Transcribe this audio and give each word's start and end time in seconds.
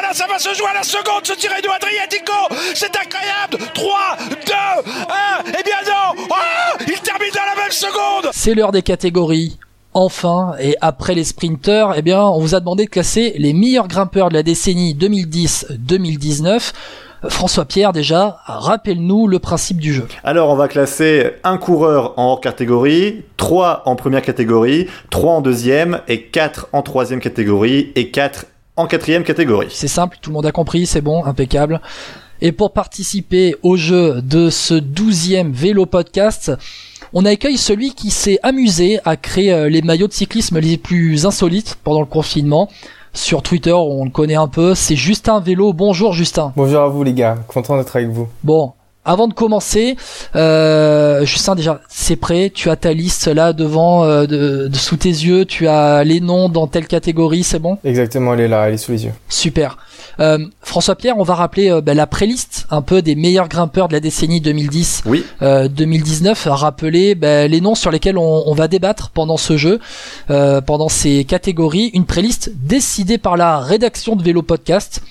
là 0.00 0.08
là, 0.08 0.14
ça 0.14 0.26
va 0.26 0.38
se 0.38 0.54
jouer 0.54 0.68
à 0.70 0.74
la 0.74 0.82
seconde, 0.82 1.24
ce 1.24 1.32
Tirreno 1.34 1.70
Adriatico. 1.74 2.32
C'est 2.74 2.92
incroyable. 2.96 3.58
3, 3.74 4.16
2, 4.30 4.52
1. 4.52 5.52
Eh 5.58 5.62
bien 5.62 5.74
non. 5.86 6.24
Ah, 6.30 6.76
il 6.80 7.00
termine 7.00 7.30
dans 7.34 7.56
la 7.56 7.62
même 7.62 7.70
seconde. 7.70 8.30
C'est 8.32 8.54
l'heure 8.54 8.72
des 8.72 8.82
catégories. 8.82 9.58
Enfin, 9.94 10.54
et 10.60 10.76
après 10.82 11.14
les 11.14 11.24
sprinters, 11.24 11.94
eh 11.96 12.02
bien, 12.02 12.22
on 12.22 12.38
vous 12.38 12.54
a 12.54 12.60
demandé 12.60 12.84
de 12.84 12.90
classer 12.90 13.34
les 13.38 13.54
meilleurs 13.54 13.88
grimpeurs 13.88 14.28
de 14.28 14.34
la 14.34 14.42
décennie 14.42 14.94
2010-2019. 14.94 16.72
François 17.30 17.64
Pierre, 17.64 17.92
déjà, 17.92 18.40
rappelle-nous 18.44 19.26
le 19.26 19.38
principe 19.38 19.78
du 19.78 19.94
jeu. 19.94 20.06
Alors, 20.22 20.50
on 20.50 20.54
va 20.54 20.68
classer 20.68 21.32
un 21.44 21.56
coureur 21.56 22.12
en 22.18 22.26
hors 22.26 22.40
catégorie, 22.42 23.24
trois 23.38 23.82
en 23.86 23.96
première 23.96 24.20
catégorie, 24.20 24.86
trois 25.08 25.32
en 25.32 25.40
deuxième 25.40 26.00
et 26.08 26.24
quatre 26.24 26.68
en 26.74 26.82
troisième 26.82 27.20
catégorie 27.20 27.90
et 27.94 28.10
quatre 28.10 28.44
en 28.76 28.86
quatrième 28.86 29.24
catégorie. 29.24 29.68
C'est 29.70 29.88
simple, 29.88 30.18
tout 30.20 30.30
le 30.30 30.34
monde 30.34 30.46
a 30.46 30.52
compris, 30.52 30.86
c'est 30.86 31.00
bon, 31.00 31.24
impeccable. 31.24 31.80
Et 32.40 32.52
pour 32.52 32.72
participer 32.72 33.56
au 33.62 33.76
jeu 33.76 34.20
de 34.20 34.50
ce 34.50 34.74
douzième 34.74 35.52
vélo 35.52 35.86
podcast, 35.86 36.52
on 37.14 37.24
accueille 37.24 37.56
celui 37.56 37.94
qui 37.94 38.10
s'est 38.10 38.38
amusé 38.42 39.00
à 39.04 39.16
créer 39.16 39.52
euh, 39.52 39.68
les 39.70 39.80
maillots 39.80 40.08
de 40.08 40.12
cyclisme 40.12 40.58
les 40.58 40.76
plus 40.76 41.24
insolites 41.24 41.78
pendant 41.82 42.00
le 42.00 42.06
confinement. 42.06 42.68
Sur 43.14 43.42
Twitter, 43.42 43.72
on 43.72 44.04
le 44.04 44.10
connaît 44.10 44.34
un 44.34 44.48
peu, 44.48 44.74
c'est 44.74 44.96
Justin 44.96 45.40
Vélo. 45.40 45.72
Bonjour 45.72 46.12
Justin. 46.12 46.52
Bonjour 46.56 46.82
à 46.82 46.88
vous 46.88 47.02
les 47.02 47.14
gars, 47.14 47.36
content 47.48 47.78
d'être 47.78 47.96
avec 47.96 48.10
vous. 48.10 48.28
Bon, 48.44 48.74
avant 49.06 49.28
de 49.28 49.34
commencer, 49.34 49.96
euh, 50.34 51.24
Justin 51.24 51.54
déjà, 51.54 51.80
c'est 51.88 52.16
prêt. 52.16 52.50
Tu 52.52 52.68
as 52.70 52.76
ta 52.76 52.92
liste 52.92 53.28
là 53.28 53.52
devant, 53.52 54.04
euh, 54.04 54.26
de, 54.26 54.68
sous 54.74 54.96
tes 54.96 55.08
yeux. 55.08 55.44
Tu 55.44 55.68
as 55.68 56.02
les 56.04 56.20
noms 56.20 56.48
dans 56.48 56.66
telle 56.66 56.88
catégorie, 56.88 57.44
c'est 57.44 57.60
bon? 57.60 57.78
Exactement, 57.84 58.34
elle 58.34 58.40
est 58.40 58.48
là, 58.48 58.68
elle 58.68 58.74
est 58.74 58.78
sous 58.78 58.92
les 58.92 59.04
yeux. 59.04 59.12
Super. 59.28 59.78
Euh, 60.18 60.38
François 60.60 60.96
Pierre, 60.96 61.18
on 61.18 61.22
va 61.22 61.34
rappeler 61.34 61.70
euh, 61.70 61.80
bah, 61.80 61.94
la 61.94 62.06
préliste 62.06 62.66
un 62.70 62.82
peu 62.82 63.00
des 63.00 63.14
meilleurs 63.14 63.48
grimpeurs 63.48 63.86
de 63.86 63.92
la 63.92 64.00
décennie 64.00 64.40
2010, 64.40 65.04
oui. 65.06 65.24
2019. 65.40 66.48
Rappeler 66.50 67.14
bah, 67.14 67.46
les 67.46 67.60
noms 67.60 67.76
sur 67.76 67.92
lesquels 67.92 68.18
on, 68.18 68.42
on, 68.46 68.54
va 68.54 68.66
débattre 68.66 69.10
pendant 69.10 69.36
ce 69.36 69.56
jeu, 69.56 69.78
pendant 70.26 70.88
ces 70.88 71.24
catégories. 71.24 71.90
Une 71.94 72.06
préliste 72.06 72.50
décidée 72.56 73.18
par 73.18 73.36
la 73.36 73.60
rédaction 73.60 74.16
de 74.16 74.22
Vélo 74.22 74.42
Podcast. 74.42 75.02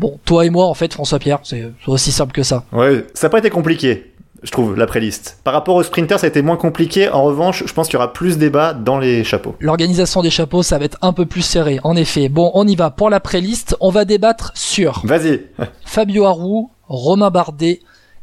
Bon, 0.00 0.18
toi 0.24 0.46
et 0.46 0.50
moi, 0.50 0.64
en 0.64 0.72
fait, 0.72 0.94
François-Pierre, 0.94 1.40
c'est 1.42 1.70
aussi 1.86 2.10
simple 2.10 2.32
que 2.32 2.42
ça. 2.42 2.64
Ouais, 2.72 3.04
ça 3.12 3.26
n'a 3.26 3.30
pas 3.30 3.38
été 3.38 3.50
compliqué, 3.50 4.14
je 4.42 4.50
trouve, 4.50 4.74
la 4.74 4.86
préliste. 4.86 5.38
Par 5.44 5.52
rapport 5.52 5.76
au 5.76 5.82
sprinter, 5.82 6.18
ça 6.18 6.24
a 6.24 6.28
été 6.30 6.40
moins 6.40 6.56
compliqué. 6.56 7.10
En 7.10 7.22
revanche, 7.24 7.64
je 7.66 7.72
pense 7.74 7.86
qu'il 7.88 7.94
y 7.94 7.96
aura 7.98 8.14
plus 8.14 8.36
de 8.36 8.40
débat 8.40 8.72
dans 8.72 8.98
les 8.98 9.24
chapeaux. 9.24 9.56
L'organisation 9.60 10.22
des 10.22 10.30
chapeaux, 10.30 10.62
ça 10.62 10.78
va 10.78 10.86
être 10.86 10.96
un 11.02 11.12
peu 11.12 11.26
plus 11.26 11.42
serré, 11.42 11.80
en 11.84 11.96
effet. 11.96 12.30
Bon, 12.30 12.50
on 12.54 12.66
y 12.66 12.76
va. 12.76 12.88
Pour 12.88 13.10
la 13.10 13.20
préliste, 13.20 13.76
on 13.80 13.90
va 13.90 14.06
débattre 14.06 14.52
sur... 14.54 15.02
Vas-y. 15.04 15.42
Fabio 15.84 16.24
Harou, 16.24 16.70
Romain 16.88 17.30
Bardet, 17.30 17.80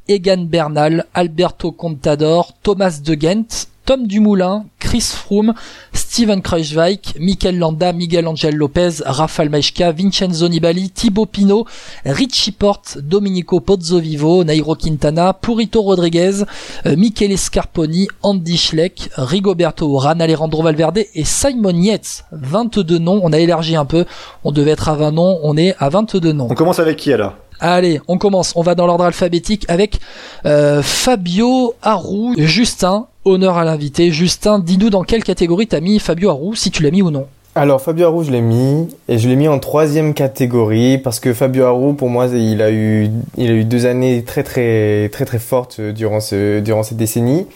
Egan 0.07 0.45
Bernal, 0.45 1.05
Alberto 1.13 1.71
Contador, 1.71 2.53
Thomas 2.63 3.01
de 3.05 3.13
Ghent, 3.13 3.67
Tom 3.85 4.07
Dumoulin, 4.07 4.65
Chris 4.79 5.13
Froome, 5.13 5.53
Steven 6.09 6.41
Kruijswijk, 6.41 7.19
Mikel 7.19 7.59
Landa, 7.59 7.91
Miguel 7.91 8.27
Angel 8.27 8.55
Lopez, 8.55 9.03
Rafael 9.05 9.49
Maeshka, 9.49 9.91
Vincenzo 9.91 10.47
Nibali, 10.47 10.89
Thibaut 10.89 11.25
Pinot, 11.25 11.65
Richie 12.05 12.53
Porte, 12.53 12.97
Domenico 12.99 13.59
Pozzovivo, 13.59 14.45
Nairo 14.45 14.75
Quintana, 14.75 15.33
Purito 15.33 15.81
Rodriguez, 15.81 16.45
euh, 16.85 16.95
Michele 16.95 17.37
Scarponi, 17.37 18.07
Andy 18.23 18.57
Schleck, 18.57 19.09
Rigoberto 19.17 19.91
Urán, 19.91 20.21
Alejandro 20.21 20.63
Valverde 20.63 21.03
et 21.13 21.25
Simon 21.25 21.75
Yates. 21.75 22.23
22 22.31 22.99
noms, 22.99 23.19
on 23.21 23.33
a 23.33 23.39
élargi 23.39 23.75
un 23.75 23.85
peu, 23.85 24.05
on 24.45 24.53
devait 24.53 24.71
être 24.71 24.87
à 24.87 24.95
20 24.95 25.11
noms, 25.11 25.39
on 25.43 25.57
est 25.57 25.75
à 25.77 25.89
22 25.89 26.31
noms. 26.31 26.47
On 26.49 26.55
commence 26.55 26.79
avec 26.79 26.95
qui 26.95 27.11
alors? 27.11 27.33
Allez, 27.59 27.99
on 28.07 28.17
commence. 28.17 28.53
On 28.55 28.61
va 28.61 28.75
dans 28.75 28.85
l'ordre 28.85 29.03
alphabétique 29.03 29.65
avec 29.67 29.99
euh, 30.45 30.81
Fabio 30.81 31.73
Harou, 31.81 32.33
Justin, 32.37 33.07
honneur 33.29 33.57
à 33.57 33.65
l'invité. 33.65 34.11
Justin, 34.11 34.59
dis-nous 34.59 34.89
dans 34.89 35.03
quelle 35.03 35.23
catégorie 35.23 35.67
t'as 35.67 35.79
mis 35.79 35.99
Fabio 35.99 36.29
Harou, 36.29 36.55
si 36.55 36.71
tu 36.71 36.83
l'as 36.83 36.91
mis 36.91 37.01
ou 37.01 37.11
non. 37.11 37.27
Alors 37.57 37.81
Fabio 37.81 38.05
Harou, 38.05 38.23
je 38.23 38.29
l'ai 38.29 38.41
mis 38.41 38.87
et 39.07 39.17
je 39.17 39.27
l'ai 39.27 39.35
mis 39.35 39.47
en 39.47 39.57
troisième 39.57 40.13
catégorie 40.13 40.99
parce 40.99 41.19
que 41.19 41.33
Fabio 41.33 41.65
Harou, 41.65 41.93
pour 41.93 42.07
moi, 42.07 42.27
il 42.27 42.61
a 42.61 42.69
eu, 42.69 43.09
il 43.35 43.49
a 43.49 43.53
eu 43.53 43.63
deux 43.63 43.87
années 43.87 44.23
très 44.23 44.43
très 44.43 45.09
très 45.09 45.25
très 45.25 45.39
fortes 45.39 45.81
durant 45.81 46.19
ce 46.19 46.59
durant 46.59 46.83
cette 46.83 46.97
décennie 46.97 47.47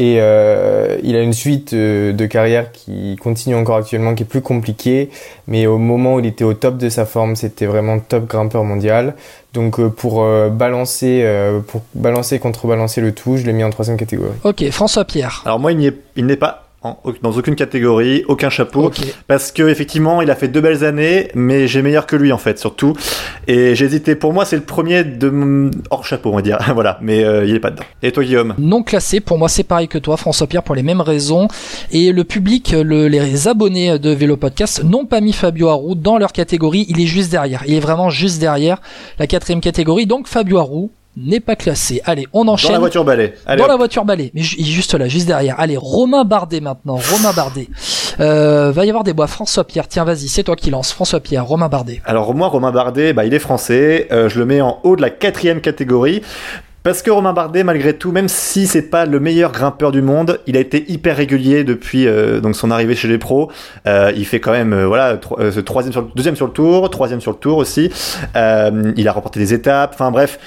et 0.00 0.16
euh, 0.18 0.98
il 1.04 1.14
a 1.14 1.22
une 1.22 1.32
suite 1.32 1.74
euh, 1.74 2.12
de 2.12 2.26
carrière 2.26 2.72
qui 2.72 3.14
continue 3.22 3.54
encore 3.54 3.76
actuellement, 3.76 4.16
qui 4.16 4.24
est 4.24 4.26
plus 4.26 4.40
compliquée, 4.40 5.10
mais 5.46 5.68
au 5.68 5.78
moment 5.78 6.16
où 6.16 6.18
il 6.18 6.26
était 6.26 6.42
au 6.42 6.54
top 6.54 6.76
de 6.76 6.88
sa 6.88 7.06
forme, 7.06 7.36
c'était 7.36 7.66
vraiment 7.66 8.00
top 8.00 8.26
grimpeur 8.26 8.64
mondial. 8.64 9.14
Donc 9.54 9.78
euh, 9.78 9.88
pour 9.88 10.26
balancer, 10.50 11.24
pour 11.68 11.82
balancer 11.94 12.40
contrebalancer 12.40 13.00
le 13.00 13.12
tout, 13.12 13.36
je 13.36 13.46
l'ai 13.46 13.52
mis 13.52 13.62
en 13.62 13.70
troisième 13.70 13.96
catégorie. 13.96 14.34
Ok, 14.42 14.68
François 14.70 15.04
Pierre. 15.04 15.42
Alors 15.44 15.60
moi, 15.60 15.70
il 15.70 16.26
n'est 16.26 16.36
pas 16.36 16.65
dans 17.22 17.32
aucune 17.32 17.54
catégorie, 17.54 18.24
aucun 18.28 18.50
chapeau, 18.50 18.90
parce 19.26 19.52
que 19.52 19.62
effectivement, 19.68 20.22
il 20.22 20.30
a 20.30 20.34
fait 20.34 20.48
deux 20.48 20.60
belles 20.60 20.84
années, 20.84 21.28
mais 21.34 21.66
j'ai 21.66 21.82
meilleur 21.82 22.06
que 22.06 22.16
lui 22.16 22.32
en 22.32 22.38
fait, 22.38 22.58
surtout. 22.58 22.94
Et 23.46 23.74
j'ai 23.74 23.84
hésité. 23.86 24.14
Pour 24.14 24.32
moi, 24.32 24.44
c'est 24.44 24.56
le 24.56 24.62
premier 24.62 25.04
de 25.04 25.70
hors 25.90 26.04
chapeau, 26.04 26.30
on 26.32 26.36
va 26.36 26.42
dire. 26.42 26.58
voilà, 26.74 26.98
mais 27.00 27.24
euh, 27.24 27.44
il 27.44 27.54
est 27.54 27.60
pas 27.60 27.70
dedans. 27.70 27.84
Et 28.02 28.12
toi, 28.12 28.24
Guillaume? 28.24 28.54
Non 28.58 28.82
classé. 28.82 29.20
Pour 29.20 29.38
moi, 29.38 29.48
c'est 29.48 29.64
pareil 29.64 29.88
que 29.88 29.98
toi, 29.98 30.16
François 30.16 30.46
Pierre, 30.46 30.62
pour 30.62 30.74
les 30.74 30.82
mêmes 30.82 31.00
raisons. 31.00 31.48
Et 31.90 32.12
le 32.12 32.24
public, 32.24 32.72
les 32.72 33.48
abonnés 33.48 33.98
de 33.98 34.10
Vélo 34.10 34.36
Podcast 34.36 34.82
n'ont 34.84 35.06
pas 35.06 35.20
mis 35.20 35.32
Fabio 35.32 35.68
Harou 35.68 35.94
dans 35.94 36.18
leur 36.18 36.32
catégorie. 36.32 36.86
Il 36.88 37.00
est 37.00 37.06
juste 37.06 37.30
derrière. 37.30 37.62
Il 37.66 37.74
est 37.74 37.80
vraiment 37.80 38.10
juste 38.10 38.40
derrière 38.40 38.80
la 39.18 39.26
quatrième 39.26 39.60
catégorie. 39.60 40.06
Donc 40.06 40.28
Fabio 40.28 40.58
Harou, 40.58 40.90
n'est 41.16 41.40
pas 41.40 41.56
classé. 41.56 42.00
Allez, 42.04 42.26
on 42.32 42.46
enchaîne. 42.48 42.68
Dans 42.68 42.74
la 42.74 42.80
voiture 42.80 43.04
balai. 43.04 43.34
Dans 43.56 43.66
la 43.66 43.76
voiture 43.76 44.04
balai, 44.04 44.30
mais 44.34 44.42
juste 44.42 44.94
là, 44.94 45.08
juste 45.08 45.26
derrière. 45.26 45.58
Allez, 45.58 45.76
Romain 45.76 46.24
Bardet 46.24 46.60
maintenant. 46.60 46.96
Romain 46.96 47.32
Bardet. 47.34 47.68
Euh, 48.20 48.72
va 48.72 48.84
y 48.84 48.88
avoir 48.88 49.04
des 49.04 49.12
bois. 49.12 49.26
François 49.26 49.64
Pierre, 49.64 49.88
tiens, 49.88 50.04
vas-y, 50.04 50.28
c'est 50.28 50.44
toi 50.44 50.56
qui 50.56 50.70
lance. 50.70 50.92
François 50.92 51.20
Pierre, 51.20 51.46
Romain 51.46 51.68
Bardet. 51.68 52.00
Alors 52.04 52.34
moi, 52.34 52.48
Romain 52.48 52.72
Bardet, 52.72 53.12
bah, 53.12 53.24
il 53.24 53.34
est 53.34 53.38
français. 53.38 54.08
Euh, 54.12 54.28
je 54.28 54.38
le 54.38 54.46
mets 54.46 54.60
en 54.60 54.80
haut 54.84 54.96
de 54.96 55.02
la 55.02 55.10
quatrième 55.10 55.60
catégorie. 55.60 56.22
Parce 56.86 57.02
que 57.02 57.10
Romain 57.10 57.32
Bardet, 57.32 57.64
malgré 57.64 57.94
tout, 57.94 58.12
même 58.12 58.28
si 58.28 58.68
c'est 58.68 58.90
pas 58.90 59.06
le 59.06 59.18
meilleur 59.18 59.50
grimpeur 59.50 59.90
du 59.90 60.02
monde, 60.02 60.38
il 60.46 60.56
a 60.56 60.60
été 60.60 60.88
hyper 60.88 61.16
régulier 61.16 61.64
depuis 61.64 62.06
euh, 62.06 62.38
donc 62.38 62.54
son 62.54 62.70
arrivée 62.70 62.94
chez 62.94 63.08
les 63.08 63.18
pros. 63.18 63.50
Euh, 63.88 64.12
il 64.16 64.24
fait 64.24 64.38
quand 64.38 64.52
même 64.52 64.72
euh, 64.72 64.86
voilà 64.86 65.16
troisième 65.16 65.90
sur 65.90 66.02
le, 66.02 66.08
deuxième 66.14 66.36
sur 66.36 66.46
le 66.46 66.52
tour, 66.52 66.88
troisième 66.88 67.20
sur 67.20 67.32
le 67.32 67.38
tour 67.38 67.58
aussi. 67.58 67.90
il 68.36 69.08
a 69.08 69.12
remporté 69.12 69.40
des 69.40 69.52
étapes. 69.52 69.94
Enfin 69.94 70.12
bref, 70.12 70.38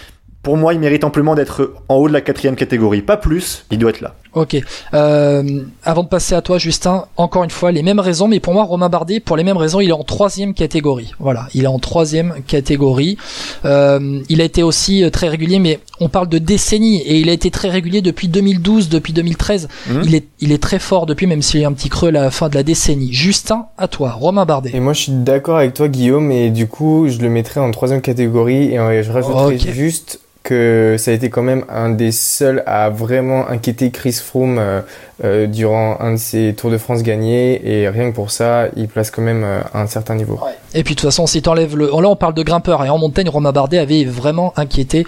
pour 0.41 0.57
moi, 0.57 0.73
il 0.73 0.79
mérite 0.79 1.03
amplement 1.03 1.35
d'être 1.35 1.73
en 1.89 1.95
haut 1.95 2.07
de 2.07 2.13
la 2.13 2.21
quatrième 2.21 2.55
catégorie. 2.55 3.01
Pas 3.01 3.17
plus, 3.17 3.65
il 3.71 3.77
doit 3.77 3.89
être 3.89 4.01
là. 4.01 4.15
Ok. 4.33 4.57
Euh, 4.93 5.61
avant 5.83 6.03
de 6.03 6.07
passer 6.07 6.35
à 6.35 6.41
toi, 6.41 6.59
Justin, 6.59 7.05
encore 7.17 7.43
une 7.43 7.49
fois, 7.49 7.71
les 7.71 7.81
mêmes 7.81 7.99
raisons, 7.99 8.27
mais 8.27 8.39
pour 8.39 8.53
moi, 8.53 8.63
Romain 8.63 8.89
Bardet, 8.89 9.19
pour 9.19 9.37
les 9.37 9.43
mêmes 9.43 9.57
raisons, 9.57 9.79
il 9.79 9.89
est 9.89 9.93
en 9.93 10.03
troisième 10.03 10.53
catégorie. 10.53 11.13
Voilà, 11.19 11.47
il 11.55 11.63
est 11.63 11.67
en 11.67 11.79
troisième 11.79 12.35
catégorie. 12.45 13.17
Euh, 13.65 14.21
il 14.29 14.41
a 14.41 14.43
été 14.43 14.61
aussi 14.61 15.03
euh, 15.03 15.09
très 15.09 15.29
régulier, 15.29 15.57
mais 15.57 15.79
on 15.99 16.09
parle 16.09 16.29
de 16.29 16.37
décennies, 16.37 17.01
et 17.01 17.19
il 17.19 17.29
a 17.29 17.33
été 17.33 17.49
très 17.49 17.69
régulier 17.69 18.01
depuis 18.01 18.27
2012, 18.27 18.89
depuis 18.89 19.13
2013. 19.13 19.67
Mhm. 19.87 20.01
Il, 20.05 20.15
est, 20.15 20.27
il 20.39 20.51
est 20.51 20.61
très 20.61 20.79
fort 20.79 21.07
depuis, 21.07 21.25
même 21.25 21.41
s'il 21.41 21.61
y 21.61 21.65
a 21.65 21.67
un 21.67 21.73
petit 21.73 21.89
creux 21.89 22.09
à 22.09 22.11
la 22.11 22.31
fin 22.31 22.49
de 22.49 22.55
la 22.55 22.63
décennie. 22.63 23.11
Justin, 23.11 23.65
à 23.79 23.87
toi, 23.87 24.11
Romain 24.11 24.45
Bardet. 24.45 24.71
Et 24.75 24.79
moi, 24.79 24.93
je 24.93 25.01
suis 25.01 25.11
d'accord 25.11 25.57
avec 25.57 25.73
toi, 25.73 25.87
Guillaume, 25.87 26.31
et 26.31 26.51
du 26.51 26.67
coup, 26.67 27.07
je 27.09 27.17
le 27.17 27.29
mettrais 27.29 27.61
en 27.61 27.71
troisième 27.71 28.01
catégorie, 28.01 28.75
et 28.75 29.03
je 29.03 29.11
rajouterais 29.11 29.57
juste 29.57 30.19
que 30.49 30.95
ça 30.97 31.11
a 31.11 31.13
été 31.13 31.29
quand 31.29 31.43
même 31.43 31.63
un 31.69 31.91
des 31.91 32.11
seuls 32.11 32.63
à 32.65 32.89
vraiment 32.89 33.47
inquiéter 33.47 33.91
Chris 33.91 34.13
Froome 34.13 34.57
euh, 34.57 34.81
euh, 35.23 35.45
durant 35.45 35.97
un 35.99 36.13
de 36.13 36.17
ses 36.17 36.55
Tours 36.57 36.71
de 36.71 36.79
France 36.79 37.03
gagnés 37.03 37.61
et 37.63 37.87
rien 37.87 38.09
que 38.09 38.15
pour 38.15 38.31
ça, 38.31 38.65
il 38.75 38.87
place 38.87 39.11
quand 39.11 39.21
même 39.21 39.43
euh, 39.43 39.61
un 39.75 39.85
certain 39.85 40.15
niveau. 40.15 40.39
Et 40.73 40.83
puis 40.83 40.95
de 40.95 41.01
toute 41.01 41.07
façon, 41.07 41.27
si 41.27 41.43
t'enlèves 41.43 41.77
le, 41.77 41.85
là 41.85 42.09
on 42.09 42.15
parle 42.15 42.33
de 42.33 42.41
grimpeur 42.41 42.83
et 42.83 42.89
en 42.89 42.97
montagne, 42.97 43.29
Romain 43.29 43.51
Bardet 43.51 43.77
avait 43.77 44.05
vraiment 44.05 44.51
inquiété 44.57 45.05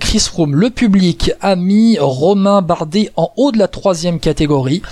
Chris 0.00 0.18
Froome. 0.18 0.56
Le 0.56 0.70
public 0.70 1.30
a 1.40 1.54
mis 1.54 1.96
Romain 2.00 2.60
Bardet 2.60 3.10
en 3.14 3.30
haut 3.36 3.52
de 3.52 3.58
la 3.58 3.68
troisième 3.68 4.18
catégorie 4.18 4.82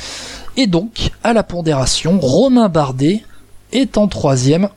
et 0.57 0.69
donc 0.69 1.11
à 1.25 1.33
la 1.33 1.43
pondération, 1.43 2.21
Romain 2.21 2.69
Bardet 2.69 3.25
est 3.73 3.99
en 3.99 4.07
troisième 4.07 4.69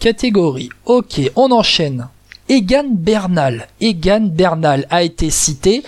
catégorie. 0.00 0.70
Ok, 0.86 1.20
on 1.36 1.52
enchaîne 1.52 2.08
Egan 2.48 2.84
Bernal. 2.90 3.66
Egan 3.80 4.28
Bernal 4.30 4.86
a 4.90 5.02
été 5.02 5.30
cité. 5.30 5.82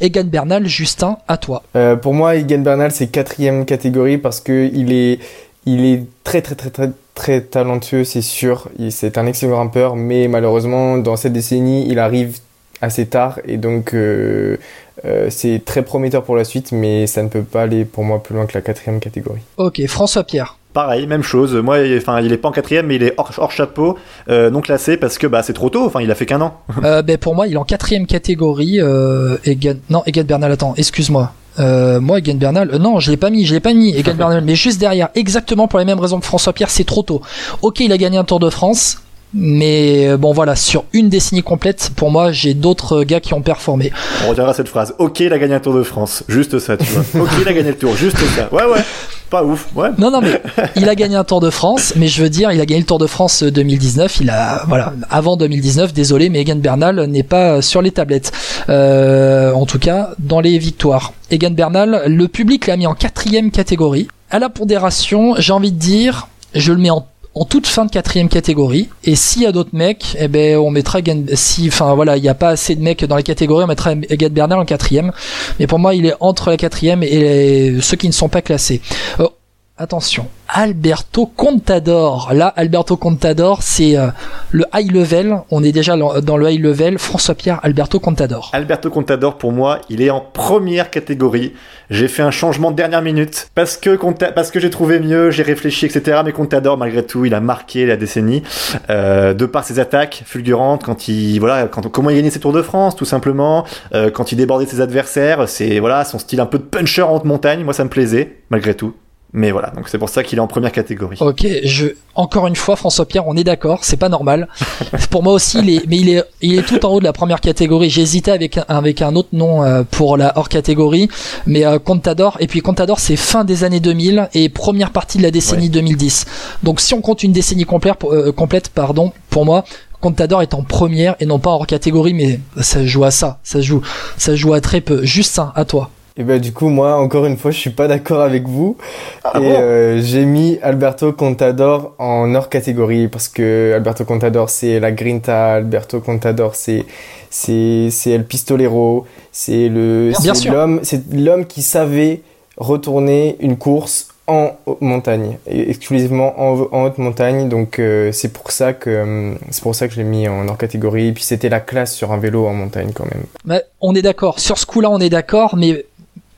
Egan 0.00 0.24
Bernal, 0.24 0.66
Justin, 0.66 1.18
à 1.26 1.36
toi. 1.36 1.62
Euh, 1.76 1.96
pour 1.96 2.14
moi, 2.14 2.36
Egan 2.36 2.60
Bernal, 2.60 2.92
c'est 2.92 3.08
quatrième 3.08 3.64
catégorie 3.64 4.18
parce 4.18 4.40
que 4.40 4.70
il 4.72 4.92
est, 4.92 5.18
il 5.66 5.84
est 5.84 6.04
très 6.22 6.42
très 6.42 6.54
très 6.54 6.70
très 6.70 6.92
très 7.14 7.40
talentueux, 7.40 8.04
c'est 8.04 8.22
sûr. 8.22 8.68
C'est 8.90 9.18
un 9.18 9.26
excellent 9.26 9.56
grimpeur, 9.56 9.96
mais 9.96 10.28
malheureusement, 10.28 10.98
dans 10.98 11.16
cette 11.16 11.32
décennie, 11.32 11.86
il 11.88 11.98
arrive 11.98 12.38
assez 12.80 13.06
tard 13.06 13.40
et 13.46 13.56
donc 13.56 13.94
euh, 13.94 14.56
euh, 15.04 15.28
c'est 15.30 15.62
très 15.64 15.82
prometteur 15.82 16.22
pour 16.24 16.36
la 16.36 16.44
suite, 16.44 16.72
mais 16.72 17.06
ça 17.06 17.22
ne 17.22 17.28
peut 17.28 17.42
pas 17.42 17.62
aller 17.62 17.84
pour 17.84 18.04
moi 18.04 18.22
plus 18.22 18.34
loin 18.34 18.46
que 18.46 18.54
la 18.54 18.62
quatrième 18.62 19.00
catégorie. 19.00 19.42
Ok, 19.56 19.84
François 19.86 20.24
Pierre. 20.24 20.58
Pareil, 20.74 21.06
même 21.06 21.22
chose. 21.22 21.54
Moi, 21.54 21.78
il, 21.78 21.96
enfin, 21.96 22.20
il 22.20 22.32
est 22.32 22.36
pas 22.36 22.48
en 22.48 22.52
quatrième, 22.52 22.86
mais 22.86 22.96
il 22.96 23.04
est 23.04 23.14
hors, 23.16 23.30
hors 23.38 23.52
chapeau, 23.52 23.96
euh, 24.28 24.50
non 24.50 24.60
classé 24.60 24.96
parce 24.96 25.18
que 25.18 25.28
bah 25.28 25.44
c'est 25.44 25.52
trop 25.52 25.70
tôt. 25.70 25.86
Enfin, 25.86 26.00
il 26.00 26.10
a 26.10 26.16
fait 26.16 26.26
qu'un 26.26 26.40
an. 26.40 26.58
Euh, 26.84 27.00
ben 27.00 27.16
pour 27.16 27.36
moi, 27.36 27.46
il 27.46 27.54
est 27.54 27.56
en 27.56 27.64
quatrième 27.64 28.06
catégorie. 28.06 28.80
Euh, 28.80 29.36
Egan... 29.44 29.74
Non, 29.88 30.02
Egan 30.04 30.24
Bernal, 30.24 30.50
attends, 30.50 30.74
excuse-moi. 30.76 31.32
Euh, 31.60 32.00
moi, 32.00 32.18
Egan 32.18 32.34
Bernal, 32.34 32.70
euh, 32.72 32.78
non, 32.78 32.98
je 32.98 33.12
l'ai 33.12 33.16
pas 33.16 33.30
mis, 33.30 33.46
je 33.46 33.54
l'ai 33.54 33.60
pas 33.60 33.72
mis, 33.72 33.90
Egan 33.96 34.14
Bernal, 34.14 34.42
mais 34.44 34.56
juste 34.56 34.80
derrière, 34.80 35.10
exactement 35.14 35.68
pour 35.68 35.78
les 35.78 35.84
mêmes 35.84 36.00
raisons 36.00 36.18
que 36.18 36.26
François 36.26 36.52
Pierre, 36.52 36.70
c'est 36.70 36.84
trop 36.84 37.02
tôt. 37.02 37.22
Ok, 37.62 37.78
il 37.78 37.92
a 37.92 37.96
gagné 37.96 38.18
un 38.18 38.24
Tour 38.24 38.40
de 38.40 38.50
France, 38.50 38.98
mais 39.32 40.16
bon 40.16 40.32
voilà, 40.32 40.56
sur 40.56 40.84
une 40.92 41.08
décennie 41.08 41.44
complète, 41.44 41.92
pour 41.94 42.10
moi, 42.10 42.32
j'ai 42.32 42.54
d'autres 42.54 43.04
gars 43.04 43.20
qui 43.20 43.32
ont 43.32 43.42
performé. 43.42 43.92
On 44.26 44.30
retiendra 44.30 44.52
cette 44.52 44.68
phrase. 44.68 44.94
Ok, 44.98 45.20
il 45.20 45.32
a 45.32 45.38
gagné 45.38 45.54
un 45.54 45.60
Tour 45.60 45.74
de 45.74 45.84
France, 45.84 46.24
juste 46.28 46.58
ça, 46.58 46.76
tu 46.76 46.84
vois. 46.86 47.04
Ok, 47.22 47.30
il 47.40 47.48
a 47.48 47.52
gagné 47.52 47.70
le 47.70 47.78
Tour, 47.78 47.94
juste 47.94 48.18
ça. 48.18 48.52
Ouais, 48.52 48.64
ouais. 48.64 48.82
Pas 49.30 49.42
ouf, 49.42 49.68
ouais. 49.74 49.88
Non, 49.98 50.10
non, 50.10 50.20
mais 50.20 50.40
il 50.76 50.88
a 50.88 50.94
gagné 50.94 51.16
un 51.16 51.24
Tour 51.24 51.40
de 51.40 51.50
France, 51.50 51.94
mais 51.96 52.08
je 52.08 52.22
veux 52.22 52.28
dire, 52.28 52.52
il 52.52 52.60
a 52.60 52.66
gagné 52.66 52.80
le 52.80 52.86
Tour 52.86 52.98
de 52.98 53.06
France 53.06 53.42
2019. 53.42 54.20
Il 54.20 54.30
a, 54.30 54.64
voilà, 54.68 54.92
avant 55.10 55.36
2019, 55.36 55.92
désolé, 55.92 56.28
mais 56.28 56.40
Egan 56.40 56.56
Bernal 56.56 57.04
n'est 57.06 57.22
pas 57.22 57.62
sur 57.62 57.82
les 57.82 57.90
tablettes. 57.90 58.32
Euh, 58.68 59.52
en 59.52 59.66
tout 59.66 59.78
cas, 59.78 60.10
dans 60.18 60.40
les 60.40 60.58
victoires. 60.58 61.12
Egan 61.30 61.50
Bernal, 61.50 62.04
le 62.06 62.28
public 62.28 62.66
l'a 62.66 62.76
mis 62.76 62.86
en 62.86 62.94
quatrième 62.94 63.50
catégorie. 63.50 64.08
À 64.30 64.38
la 64.38 64.48
pondération, 64.48 65.34
j'ai 65.38 65.52
envie 65.52 65.72
de 65.72 65.78
dire, 65.78 66.28
je 66.54 66.72
le 66.72 66.78
mets 66.78 66.90
en 66.90 67.06
en 67.34 67.44
toute 67.44 67.66
fin 67.66 67.84
de 67.84 67.90
quatrième 67.90 68.28
catégorie. 68.28 68.88
Et 69.02 69.16
s'il 69.16 69.42
y 69.42 69.46
a 69.46 69.52
d'autres 69.52 69.74
mecs, 69.74 70.16
eh 70.18 70.28
ben 70.28 70.56
on 70.56 70.70
mettra 70.70 71.00
si, 71.34 71.68
enfin 71.68 71.94
voilà, 71.94 72.16
il 72.16 72.22
n'y 72.22 72.28
a 72.28 72.34
pas 72.34 72.50
assez 72.50 72.76
de 72.76 72.82
mecs 72.82 73.04
dans 73.04 73.16
les 73.16 73.22
catégories, 73.22 73.64
on 73.64 73.68
mettra 73.68 73.92
Egan 73.92 74.30
Bernal 74.30 74.58
en 74.58 74.64
quatrième. 74.64 75.12
Mais 75.58 75.66
pour 75.66 75.78
moi, 75.78 75.94
il 75.94 76.06
est 76.06 76.14
entre 76.20 76.50
la 76.50 76.56
quatrième 76.56 77.02
et 77.02 77.76
ceux 77.80 77.96
qui 77.96 78.06
ne 78.06 78.12
sont 78.12 78.28
pas 78.28 78.42
classés. 78.42 78.80
Euh, 79.20 79.28
attention, 79.76 80.28
Alberto 80.48 81.26
Contador. 81.26 82.30
Là, 82.32 82.46
Alberto 82.46 82.96
Contador, 82.96 83.62
c'est 83.62 83.98
euh, 83.98 84.06
le 84.52 84.64
high 84.72 84.90
level. 84.92 85.38
On 85.50 85.64
est 85.64 85.72
déjà 85.72 85.96
dans 85.96 86.36
le 86.36 86.50
high 86.50 86.62
level. 86.62 86.98
François 86.98 87.34
Pierre, 87.34 87.58
Alberto 87.64 87.98
Contador. 87.98 88.50
Alberto 88.52 88.88
Contador, 88.88 89.36
pour 89.36 89.50
moi, 89.50 89.80
il 89.90 90.00
est 90.00 90.10
en 90.10 90.20
première 90.20 90.90
catégorie. 90.90 91.54
J'ai 91.90 92.06
fait 92.06 92.22
un 92.22 92.30
changement 92.30 92.70
de 92.70 92.76
dernière 92.76 93.02
minute 93.02 93.48
parce 93.54 93.76
que 93.76 93.98
parce 94.30 94.50
que 94.52 94.60
j'ai 94.60 94.70
trouvé 94.70 95.00
mieux, 95.00 95.30
j'ai 95.30 95.42
réfléchi, 95.42 95.86
etc. 95.86 96.20
Mais 96.24 96.32
Contador, 96.32 96.78
malgré 96.78 97.04
tout, 97.04 97.24
il 97.24 97.34
a 97.34 97.40
marqué 97.40 97.84
la 97.84 97.96
décennie 97.96 98.44
euh, 98.90 99.34
de 99.34 99.44
par 99.44 99.64
ses 99.64 99.80
attaques 99.80 100.22
fulgurantes, 100.24 100.84
quand 100.84 101.08
il 101.08 101.40
voilà, 101.40 101.66
comment 101.66 102.10
il 102.10 102.16
gagnait 102.16 102.30
ses 102.30 102.40
Tours 102.40 102.52
de 102.52 102.62
France, 102.62 102.94
tout 102.94 103.04
simplement, 103.04 103.64
euh, 103.94 104.10
quand 104.10 104.30
il 104.30 104.36
débordait 104.36 104.66
ses 104.66 104.80
adversaires. 104.80 105.48
C'est 105.48 105.80
voilà, 105.80 106.04
son 106.04 106.18
style 106.18 106.40
un 106.40 106.46
peu 106.46 106.58
de 106.58 106.64
puncher 106.64 107.02
en 107.02 107.16
haute 107.16 107.24
montagne. 107.24 107.64
Moi, 107.64 107.74
ça 107.74 107.82
me 107.82 107.90
plaisait, 107.90 108.36
malgré 108.50 108.74
tout. 108.74 108.94
Mais 109.36 109.50
voilà, 109.50 109.70
donc 109.70 109.88
c'est 109.88 109.98
pour 109.98 110.08
ça 110.08 110.22
qu'il 110.22 110.38
est 110.38 110.40
en 110.40 110.46
première 110.46 110.70
catégorie. 110.70 111.16
Ok, 111.20 111.44
je 111.64 111.88
encore 112.14 112.46
une 112.46 112.54
fois 112.54 112.76
François 112.76 113.04
Pierre, 113.04 113.26
on 113.26 113.36
est 113.36 113.42
d'accord, 113.42 113.80
c'est 113.82 113.96
pas 113.96 114.08
normal. 114.08 114.46
pour 115.10 115.24
moi 115.24 115.32
aussi, 115.32 115.58
il 115.58 115.70
est, 115.70 115.86
mais 115.88 115.96
il 115.96 116.08
est, 116.08 116.22
il 116.40 116.56
est 116.56 116.62
tout 116.62 116.86
en 116.86 116.90
haut 116.90 117.00
de 117.00 117.04
la 117.04 117.12
première 117.12 117.40
catégorie. 117.40 117.90
J'ai 117.90 118.02
hésité 118.02 118.30
avec 118.30 118.58
un, 118.58 118.64
avec 118.68 119.02
un 119.02 119.16
autre 119.16 119.30
nom 119.32 119.64
euh, 119.64 119.82
pour 119.82 120.16
la 120.16 120.38
hors 120.38 120.48
catégorie, 120.48 121.08
mais 121.46 121.66
euh, 121.66 121.80
Contador. 121.80 122.36
Et 122.38 122.46
puis 122.46 122.60
Contador, 122.60 123.00
c'est 123.00 123.16
fin 123.16 123.42
des 123.42 123.64
années 123.64 123.80
2000 123.80 124.28
et 124.34 124.48
première 124.48 124.92
partie 124.92 125.18
de 125.18 125.24
la 125.24 125.32
décennie 125.32 125.68
2010. 125.68 126.26
Donc 126.62 126.80
si 126.80 126.94
on 126.94 127.00
compte 127.00 127.24
une 127.24 127.32
décennie 127.32 127.64
complète, 127.64 127.96
euh, 128.04 128.30
complète, 128.30 128.68
pardon, 128.68 129.12
pour 129.30 129.44
moi. 129.44 129.64
Contador 130.00 130.42
est 130.42 130.54
en 130.54 130.62
première 130.62 131.16
et 131.18 131.26
non 131.26 131.40
pas 131.40 131.50
hors 131.50 131.66
catégorie, 131.66 132.14
mais 132.14 132.38
ça 132.60 132.86
joue 132.86 133.02
à 133.02 133.10
ça, 133.10 133.40
ça 133.42 133.60
joue, 133.60 133.80
ça 134.16 134.36
joue 134.36 134.52
à 134.52 134.60
très 134.60 134.80
peu. 134.80 135.02
Justin, 135.02 135.50
à 135.56 135.64
toi. 135.64 135.90
Et 136.16 136.22
ben 136.22 136.40
du 136.40 136.52
coup 136.52 136.68
moi 136.68 136.94
encore 136.94 137.26
une 137.26 137.36
fois 137.36 137.50
je 137.50 137.58
suis 137.58 137.70
pas 137.70 137.88
d'accord 137.88 138.20
avec 138.20 138.46
vous. 138.46 138.76
Ah 139.24 139.32
et 139.34 139.40
bon? 139.40 139.56
euh, 139.58 140.00
j'ai 140.00 140.24
mis 140.24 140.60
Alberto 140.62 141.12
Contador 141.12 141.94
en 141.98 142.32
hors 142.36 142.48
catégorie 142.48 143.08
parce 143.08 143.26
que 143.26 143.72
Alberto 143.74 144.04
Contador 144.04 144.48
c'est 144.48 144.78
la 144.78 144.92
Grinta, 144.92 145.54
Alberto 145.54 146.00
Contador 146.00 146.54
c'est 146.54 146.84
c'est 147.30 147.88
c'est 147.90 148.10
El 148.12 148.26
Pistolero, 148.26 149.06
c'est 149.32 149.68
le 149.68 150.12
Bien 150.22 150.34
c'est 150.34 150.50
l'homme 150.50 150.80
c'est 150.84 151.02
l'homme 151.12 151.46
qui 151.46 151.62
savait 151.62 152.20
retourner 152.56 153.36
une 153.40 153.56
course 153.56 154.06
en 154.26 154.52
haute 154.64 154.80
montagne 154.80 155.36
exclusivement 155.46 156.40
en, 156.40 156.68
en 156.72 156.84
haute 156.84 156.98
montagne. 156.98 157.48
Donc 157.48 157.78
euh, 157.78 158.10
c'est 158.12 158.32
pour 158.32 158.52
ça 158.52 158.72
que 158.72 158.88
euh, 158.88 159.34
c'est 159.50 159.62
pour 159.62 159.74
ça 159.74 159.86
que 159.88 159.94
je 159.94 159.98
l'ai 159.98 160.04
mis 160.04 160.28
en 160.28 160.48
hors 160.48 160.56
catégorie. 160.56 161.08
Et 161.08 161.12
puis 161.12 161.24
c'était 161.24 161.48
la 161.50 161.60
classe 161.60 161.92
sur 161.92 162.12
un 162.12 162.18
vélo 162.18 162.46
en 162.46 162.54
montagne 162.54 162.92
quand 162.94 163.04
même. 163.04 163.24
Mais 163.44 163.62
on 163.80 163.94
est 163.94 164.00
d'accord. 164.00 164.38
Sur 164.40 164.56
ce 164.56 164.64
coup-là, 164.64 164.88
on 164.90 164.98
est 164.98 165.10
d'accord, 165.10 165.56
mais 165.56 165.84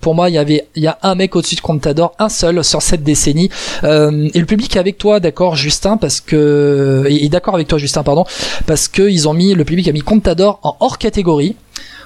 pour 0.06 0.14
moi, 0.14 0.30
il 0.30 0.36
y 0.36 0.38
avait, 0.38 0.68
il 0.76 0.84
y 0.84 0.86
a 0.86 1.00
un 1.02 1.16
mec 1.16 1.34
au-dessus 1.34 1.56
de 1.56 1.60
Contador, 1.60 2.12
un 2.20 2.28
seul 2.28 2.62
sur 2.62 2.80
cette 2.80 3.02
décennie. 3.02 3.50
Euh, 3.82 4.28
et 4.34 4.38
le 4.38 4.46
public 4.46 4.76
est 4.76 4.78
avec 4.78 4.98
toi, 4.98 5.18
d'accord, 5.18 5.56
Justin, 5.56 5.96
parce 5.96 6.20
que, 6.20 7.04
et 7.08 7.28
d'accord 7.28 7.56
avec 7.56 7.66
toi, 7.66 7.76
Justin, 7.76 8.04
pardon, 8.04 8.24
parce 8.66 8.86
que 8.86 9.02
ils 9.02 9.26
ont 9.28 9.34
mis, 9.34 9.52
le 9.52 9.64
public 9.64 9.88
a 9.88 9.90
mis 9.90 10.02
Contador 10.02 10.60
en 10.62 10.76
hors 10.78 10.98
catégorie. 10.98 11.56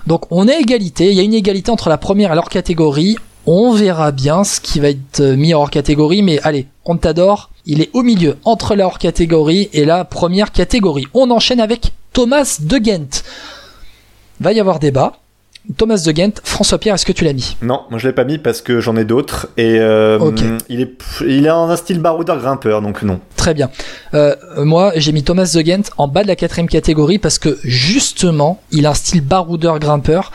Donc 0.06 0.24
on 0.30 0.48
est 0.48 0.54
à 0.54 0.60
égalité. 0.60 1.10
Il 1.10 1.14
y 1.14 1.20
a 1.20 1.22
une 1.22 1.34
égalité 1.34 1.70
entre 1.70 1.90
la 1.90 1.98
première 1.98 2.32
et 2.32 2.34
l'hors 2.34 2.48
catégorie. 2.48 3.18
On 3.44 3.74
verra 3.74 4.12
bien 4.12 4.44
ce 4.44 4.60
qui 4.60 4.80
va 4.80 4.88
être 4.88 5.20
mis 5.20 5.52
en 5.52 5.60
hors 5.60 5.70
catégorie, 5.70 6.22
mais 6.22 6.40
allez, 6.42 6.68
Contador, 6.84 7.50
il 7.66 7.82
est 7.82 7.90
au 7.92 8.02
milieu 8.02 8.38
entre 8.46 8.76
la 8.76 8.86
hors 8.86 8.98
catégorie 8.98 9.68
et 9.74 9.84
la 9.84 10.06
première 10.06 10.52
catégorie. 10.52 11.06
On 11.12 11.30
enchaîne 11.30 11.60
avec 11.60 11.92
Thomas 12.14 12.60
de 12.62 12.78
Ghent. 12.78 13.24
Va 14.40 14.54
y 14.54 14.58
avoir 14.58 14.78
débat. 14.78 15.20
Thomas 15.76 16.02
de 16.04 16.12
Ghent, 16.12 16.32
François 16.42 16.78
Pierre, 16.78 16.94
est-ce 16.94 17.06
que 17.06 17.12
tu 17.12 17.24
l'as 17.24 17.32
mis? 17.32 17.56
Non, 17.62 17.82
moi 17.90 17.98
je 17.98 18.08
l'ai 18.08 18.14
pas 18.14 18.24
mis 18.24 18.38
parce 18.38 18.60
que 18.60 18.80
j'en 18.80 18.96
ai 18.96 19.04
d'autres 19.04 19.48
et 19.56 19.78
euh, 19.78 20.18
il 20.68 20.80
est 20.80 20.92
il 21.26 21.48
un 21.48 21.76
style 21.76 22.00
baroudeur 22.00 22.38
grimpeur 22.38 22.82
donc 22.82 23.02
non. 23.02 23.20
Très 23.36 23.54
bien. 23.54 23.70
Euh, 24.14 24.34
moi, 24.58 24.92
j'ai 24.96 25.12
mis 25.12 25.22
Thomas 25.22 25.52
de 25.54 25.60
Ghent 25.60 25.82
en 25.96 26.08
bas 26.08 26.22
de 26.22 26.28
la 26.28 26.36
quatrième 26.36 26.68
catégorie 26.68 27.18
parce 27.18 27.38
que 27.38 27.58
justement, 27.62 28.60
il 28.72 28.86
a 28.86 28.90
un 28.90 28.94
style 28.94 29.20
baroudeur 29.20 29.78
grimpeur. 29.78 30.32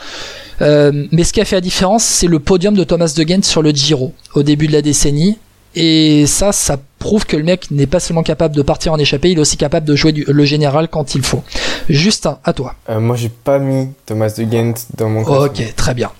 Euh, 0.62 1.06
mais 1.12 1.24
ce 1.24 1.32
qui 1.32 1.40
a 1.40 1.44
fait 1.44 1.56
la 1.56 1.60
différence, 1.60 2.04
c'est 2.04 2.26
le 2.26 2.38
podium 2.38 2.74
de 2.74 2.84
Thomas 2.84 3.12
de 3.16 3.22
Ghent 3.22 3.42
sur 3.42 3.62
le 3.62 3.70
Giro 3.70 4.14
au 4.34 4.42
début 4.42 4.66
de 4.66 4.72
la 4.72 4.82
décennie. 4.82 5.36
Et 5.78 6.24
ça, 6.26 6.52
ça 6.52 6.78
prouve 6.98 7.26
que 7.26 7.36
le 7.36 7.42
mec 7.44 7.70
n'est 7.70 7.86
pas 7.86 8.00
seulement 8.00 8.22
capable 8.22 8.56
de 8.56 8.62
partir 8.62 8.92
en 8.94 8.98
échappée, 8.98 9.30
il 9.30 9.36
est 9.38 9.40
aussi 9.40 9.56
capable 9.58 9.86
de 9.86 9.94
jouer 9.94 10.12
du- 10.12 10.24
le 10.26 10.44
général 10.46 10.88
quand 10.88 11.14
il 11.14 11.22
faut. 11.22 11.42
Justin, 11.90 12.38
à 12.44 12.52
toi. 12.54 12.74
Euh, 12.88 12.98
moi 12.98 13.14
j'ai 13.14 13.28
pas 13.28 13.58
mis 13.58 13.90
Thomas 14.06 14.30
de 14.36 14.42
Ghent 14.44 14.72
dans 14.96 15.08
mon 15.10 15.22
classement. 15.22 15.44
Ok, 15.44 15.74
très 15.76 15.92
bien. 15.94 16.10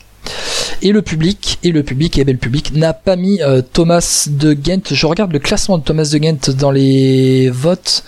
Et 0.82 0.92
le 0.92 1.00
public, 1.02 1.58
et 1.62 1.72
le 1.72 1.82
public, 1.82 2.18
et 2.18 2.24
ben 2.24 2.32
le 2.32 2.38
public 2.38 2.72
n'a 2.74 2.92
pas 2.92 3.16
mis 3.16 3.40
euh, 3.42 3.62
Thomas 3.72 4.28
de 4.30 4.52
Ghent. 4.52 4.82
Je 4.92 5.06
regarde 5.06 5.32
le 5.32 5.38
classement 5.38 5.78
de 5.78 5.82
Thomas 5.84 6.08
de 6.12 6.18
Ghent 6.18 6.50
dans 6.58 6.70
les 6.70 7.48
votes 7.50 8.04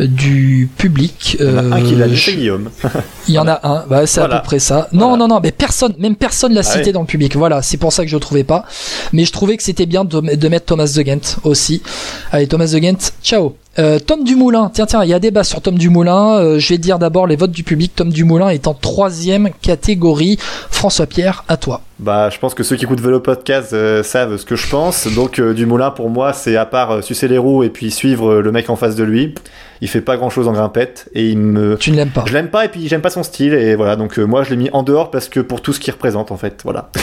euh, 0.00 0.06
du 0.06 0.68
public. 0.78 1.36
Il 1.40 1.46
y 1.46 1.48
en 1.48 1.72
a 1.72 1.76
un 1.76 1.82
qui 1.82 1.94
l'a 1.96 2.06
Euh, 2.06 2.14
Guillaume. 2.36 2.70
il 3.28 3.34
y 3.34 3.38
en 3.38 3.48
a 3.48 3.60
un, 3.66 3.84
bah, 3.88 4.06
c'est 4.06 4.20
à 4.20 4.28
peu 4.28 4.42
près 4.44 4.58
ça. 4.60 4.88
Non, 4.92 5.08
Voilà. 5.08 5.16
non, 5.18 5.28
non, 5.28 5.40
mais 5.42 5.50
personne, 5.52 5.94
même 5.98 6.16
personne 6.16 6.52
l'a 6.54 6.60
Ah 6.60 6.62
cité 6.62 6.86
oui. 6.86 6.92
dans 6.92 7.00
le 7.00 7.06
public. 7.06 7.36
Voilà, 7.36 7.62
c'est 7.62 7.76
pour 7.78 7.92
ça 7.92 8.04
que 8.04 8.10
je 8.10 8.16
le 8.16 8.20
trouvais 8.20 8.44
pas. 8.44 8.64
Mais 9.12 9.24
je 9.24 9.32
trouvais 9.32 9.56
que 9.56 9.62
c'était 9.62 9.86
bien 9.86 10.04
de, 10.04 10.20
de 10.36 10.48
mettre 10.48 10.66
Thomas 10.66 10.92
de 10.96 11.02
Ghent 11.02 11.36
aussi. 11.42 11.82
Allez, 12.30 12.46
Thomas 12.46 12.66
de 12.72 12.78
Ghent, 12.78 13.10
ciao. 13.22 13.56
Euh, 13.78 13.98
Tom 13.98 14.22
Dumoulin, 14.24 14.70
tiens, 14.72 14.86
tiens, 14.86 15.02
il 15.02 15.10
y 15.10 15.14
a 15.14 15.18
débat 15.18 15.44
sur 15.44 15.60
Tom 15.60 15.76
Dumoulin. 15.76 16.38
Euh, 16.38 16.58
je 16.58 16.68
vais 16.68 16.78
dire 16.78 16.98
d'abord 16.98 17.26
les 17.26 17.36
votes 17.36 17.50
du 17.50 17.64
public. 17.64 17.92
Tom 17.94 18.10
Dumoulin 18.10 18.50
est 18.50 18.66
en 18.66 18.74
troisième 18.74 19.50
catégorie. 19.62 20.38
François 20.70 21.06
Pierre, 21.06 21.44
à 21.48 21.56
toi. 21.56 21.80
Bah, 21.98 22.30
je 22.30 22.38
pense 22.38 22.54
que 22.54 22.62
ceux 22.62 22.76
qui 22.76 22.84
écoutent 22.84 23.00
Vélo 23.00 23.20
Podcast 23.20 23.72
euh, 23.72 24.02
savent 24.02 24.36
ce 24.36 24.44
que 24.44 24.56
je 24.56 24.68
pense. 24.68 25.06
Donc, 25.14 25.40
Dumoulin, 25.40 25.90
pour 25.90 26.10
moi, 26.10 26.32
c'est 26.32 26.56
à 26.56 26.66
part 26.66 27.02
sucer 27.02 27.28
les 27.28 27.38
roues 27.38 27.62
et 27.62 27.70
puis 27.70 27.90
suivre 27.90 28.36
le 28.36 28.52
mec 28.52 28.70
en 28.70 28.76
face 28.76 28.94
de 28.94 29.04
lui, 29.04 29.34
il 29.80 29.88
fait 29.88 30.00
pas 30.00 30.16
grand 30.16 30.30
chose 30.30 30.46
en 30.46 30.52
grimpette 30.52 31.08
et 31.14 31.28
il 31.28 31.38
me. 31.38 31.76
Tu 31.76 31.90
ne 31.90 31.96
l'aimes 31.96 32.10
pas. 32.10 32.24
Je 32.26 32.32
l'aime 32.32 32.50
pas 32.50 32.64
et 32.64 32.68
puis 32.68 32.88
j'aime 32.88 33.02
pas 33.02 33.10
son 33.10 33.22
style 33.22 33.54
et 33.54 33.74
voilà. 33.74 33.96
Donc, 33.96 34.18
moi, 34.18 34.44
je 34.44 34.50
l'ai 34.50 34.56
mis 34.56 34.70
en 34.72 34.82
dehors 34.82 35.10
parce 35.10 35.28
que 35.28 35.40
pour 35.40 35.62
tout 35.62 35.72
ce 35.72 35.80
qu'il 35.80 35.92
représente, 35.92 36.30
en 36.30 36.36
fait. 36.36 36.60
Voilà. 36.64 36.90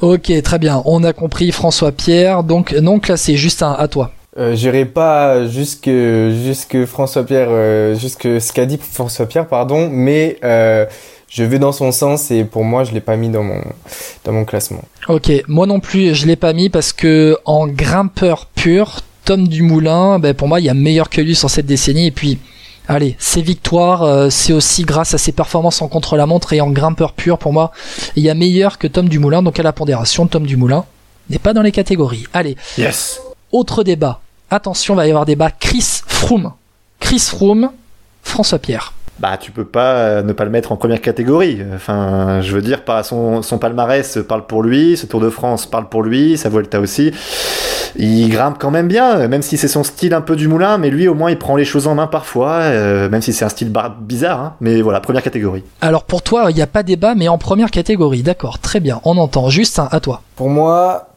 Ok, 0.00 0.32
très 0.42 0.58
bien. 0.58 0.82
On 0.84 1.04
a 1.04 1.12
compris 1.12 1.52
François 1.52 1.92
Pierre. 1.92 2.42
Donc 2.42 2.72
non 2.72 2.98
classé. 2.98 3.36
Justin, 3.36 3.76
à 3.78 3.86
toi. 3.86 4.10
Euh, 4.38 4.54
J'irai 4.54 4.86
pas 4.86 5.46
jusque 5.46 5.90
jusque 5.90 6.84
François 6.86 7.24
Pierre, 7.24 7.48
euh, 7.50 7.94
jusque 7.94 8.40
ce 8.40 8.52
qu'a 8.52 8.64
dit 8.66 8.78
François 8.80 9.26
Pierre, 9.26 9.46
pardon, 9.46 9.88
mais 9.92 10.38
euh, 10.42 10.86
je 11.28 11.44
vais 11.44 11.58
dans 11.58 11.72
son 11.72 11.92
sens 11.92 12.30
et 12.30 12.44
pour 12.44 12.64
moi 12.64 12.84
je 12.84 12.92
l'ai 12.92 13.00
pas 13.02 13.16
mis 13.16 13.28
dans 13.28 13.42
mon 13.42 13.60
dans 14.24 14.32
mon 14.32 14.44
classement. 14.44 14.82
Ok, 15.08 15.30
moi 15.48 15.66
non 15.66 15.80
plus, 15.80 16.14
je 16.14 16.26
l'ai 16.26 16.36
pas 16.36 16.54
mis 16.54 16.70
parce 16.70 16.92
que 16.94 17.36
en 17.44 17.66
grimpeur 17.66 18.46
pur, 18.46 19.00
Tom 19.24 19.46
Dumoulin, 19.46 20.18
ben 20.18 20.32
pour 20.34 20.48
moi, 20.48 20.60
il 20.60 20.66
y 20.66 20.70
a 20.70 20.74
meilleur 20.74 21.10
que 21.10 21.20
lui 21.20 21.34
sur 21.34 21.50
cette 21.50 21.66
décennie. 21.66 22.06
Et 22.06 22.10
puis, 22.10 22.38
allez, 22.88 23.16
ses 23.18 23.42
victoires, 23.42 24.02
euh, 24.02 24.30
c'est 24.30 24.52
aussi 24.52 24.84
grâce 24.84 25.12
à 25.14 25.18
ses 25.18 25.32
performances 25.32 25.82
en 25.82 25.88
contre-la-montre 25.88 26.54
et 26.54 26.60
en 26.60 26.70
grimpeur 26.70 27.12
pur. 27.12 27.36
Pour 27.38 27.52
moi, 27.52 27.70
il 28.16 28.22
y 28.22 28.30
a 28.30 28.34
meilleur 28.34 28.78
que 28.78 28.86
Tom 28.86 29.08
Dumoulin. 29.08 29.42
Donc 29.42 29.60
à 29.60 29.62
la 29.62 29.72
pondération, 29.72 30.26
Tom 30.26 30.46
Dumoulin 30.46 30.84
n'est 31.30 31.38
pas 31.38 31.52
dans 31.52 31.62
les 31.62 31.72
catégories. 31.72 32.24
Allez, 32.32 32.56
Yes. 32.78 33.20
Autre 33.52 33.84
débat. 33.84 34.20
Attention, 34.50 34.94
va 34.94 35.06
y 35.06 35.10
avoir 35.10 35.24
débat. 35.24 35.50
Chris 35.50 36.02
Froome. 36.06 36.52
Chris 37.00 37.20
Froome, 37.20 37.70
François 38.22 38.58
Pierre. 38.58 38.92
Bah, 39.18 39.36
tu 39.36 39.52
peux 39.52 39.64
pas 39.64 39.94
euh, 39.94 40.22
ne 40.22 40.32
pas 40.32 40.44
le 40.44 40.50
mettre 40.50 40.72
en 40.72 40.76
première 40.76 41.00
catégorie. 41.00 41.60
Enfin, 41.74 42.40
je 42.40 42.52
veux 42.52 42.62
dire, 42.62 42.84
par 42.84 43.04
son, 43.04 43.42
son 43.42 43.58
palmarès 43.58 44.18
parle 44.26 44.46
pour 44.46 44.62
lui, 44.62 44.96
ce 44.96 45.06
Tour 45.06 45.20
de 45.20 45.30
France 45.30 45.66
parle 45.66 45.88
pour 45.88 46.02
lui, 46.02 46.36
sa 46.36 46.48
Vuelta 46.48 46.80
aussi. 46.80 47.12
il 47.94 48.28
grimpe 48.30 48.56
quand 48.58 48.70
même 48.70 48.88
bien, 48.88 49.28
même 49.28 49.42
si 49.42 49.56
c'est 49.56 49.68
son 49.68 49.84
style 49.84 50.14
un 50.14 50.22
peu 50.22 50.34
du 50.34 50.48
moulin, 50.48 50.78
mais 50.78 50.90
lui 50.90 51.08
au 51.08 51.14
moins 51.14 51.30
il 51.30 51.38
prend 51.38 51.56
les 51.56 51.64
choses 51.64 51.86
en 51.86 51.94
main 51.94 52.06
parfois, 52.06 52.62
euh, 52.62 53.08
même 53.10 53.22
si 53.22 53.32
c'est 53.32 53.44
un 53.44 53.50
style 53.50 53.72
bizarre. 54.00 54.40
Hein. 54.40 54.54
mais 54.60 54.80
voilà, 54.80 55.00
première 55.00 55.22
catégorie. 55.22 55.62
Alors 55.80 56.04
pour 56.04 56.22
toi, 56.22 56.46
il 56.50 56.56
n'y 56.56 56.62
a 56.62 56.66
pas 56.66 56.82
débat, 56.82 57.14
mais 57.14 57.28
en 57.28 57.38
première 57.38 57.70
catégorie, 57.70 58.22
d'accord, 58.22 58.58
très 58.58 58.80
bien, 58.80 59.00
on 59.04 59.18
entend. 59.18 59.50
Juste 59.50 59.78
un 59.78 59.88
à 59.92 60.00
toi. 60.00 60.22
Pour 60.36 60.48
moi, 60.48 61.11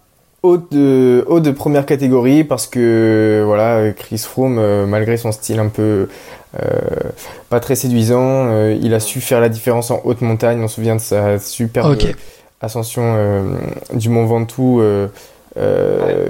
haut 0.45 0.57
de, 0.57 1.25
haut 1.27 1.39
de 1.39 1.51
première 1.51 1.85
catégorie 1.85 2.43
parce 2.43 2.67
que 2.67 3.43
voilà, 3.45 3.91
Chris 3.91 4.19
Froome, 4.19 4.57
euh, 4.59 4.85
malgré 4.85 5.17
son 5.17 5.31
style 5.31 5.59
un 5.59 5.67
peu 5.67 6.07
euh, 6.61 6.67
pas 7.49 7.59
très 7.59 7.75
séduisant, 7.75 8.47
euh, 8.47 8.77
il 8.81 8.93
a 8.93 8.99
su 8.99 9.21
faire 9.21 9.41
la 9.41 9.49
différence 9.49 9.91
en 9.91 10.01
haute 10.03 10.21
montagne. 10.21 10.61
On 10.61 10.67
se 10.67 10.75
souvient 10.75 10.95
de 10.95 11.01
sa 11.01 11.39
superbe 11.39 11.97
ascension 12.61 13.43
du 13.93 14.09
Mont 14.09 14.25
Ventoux 14.25 14.81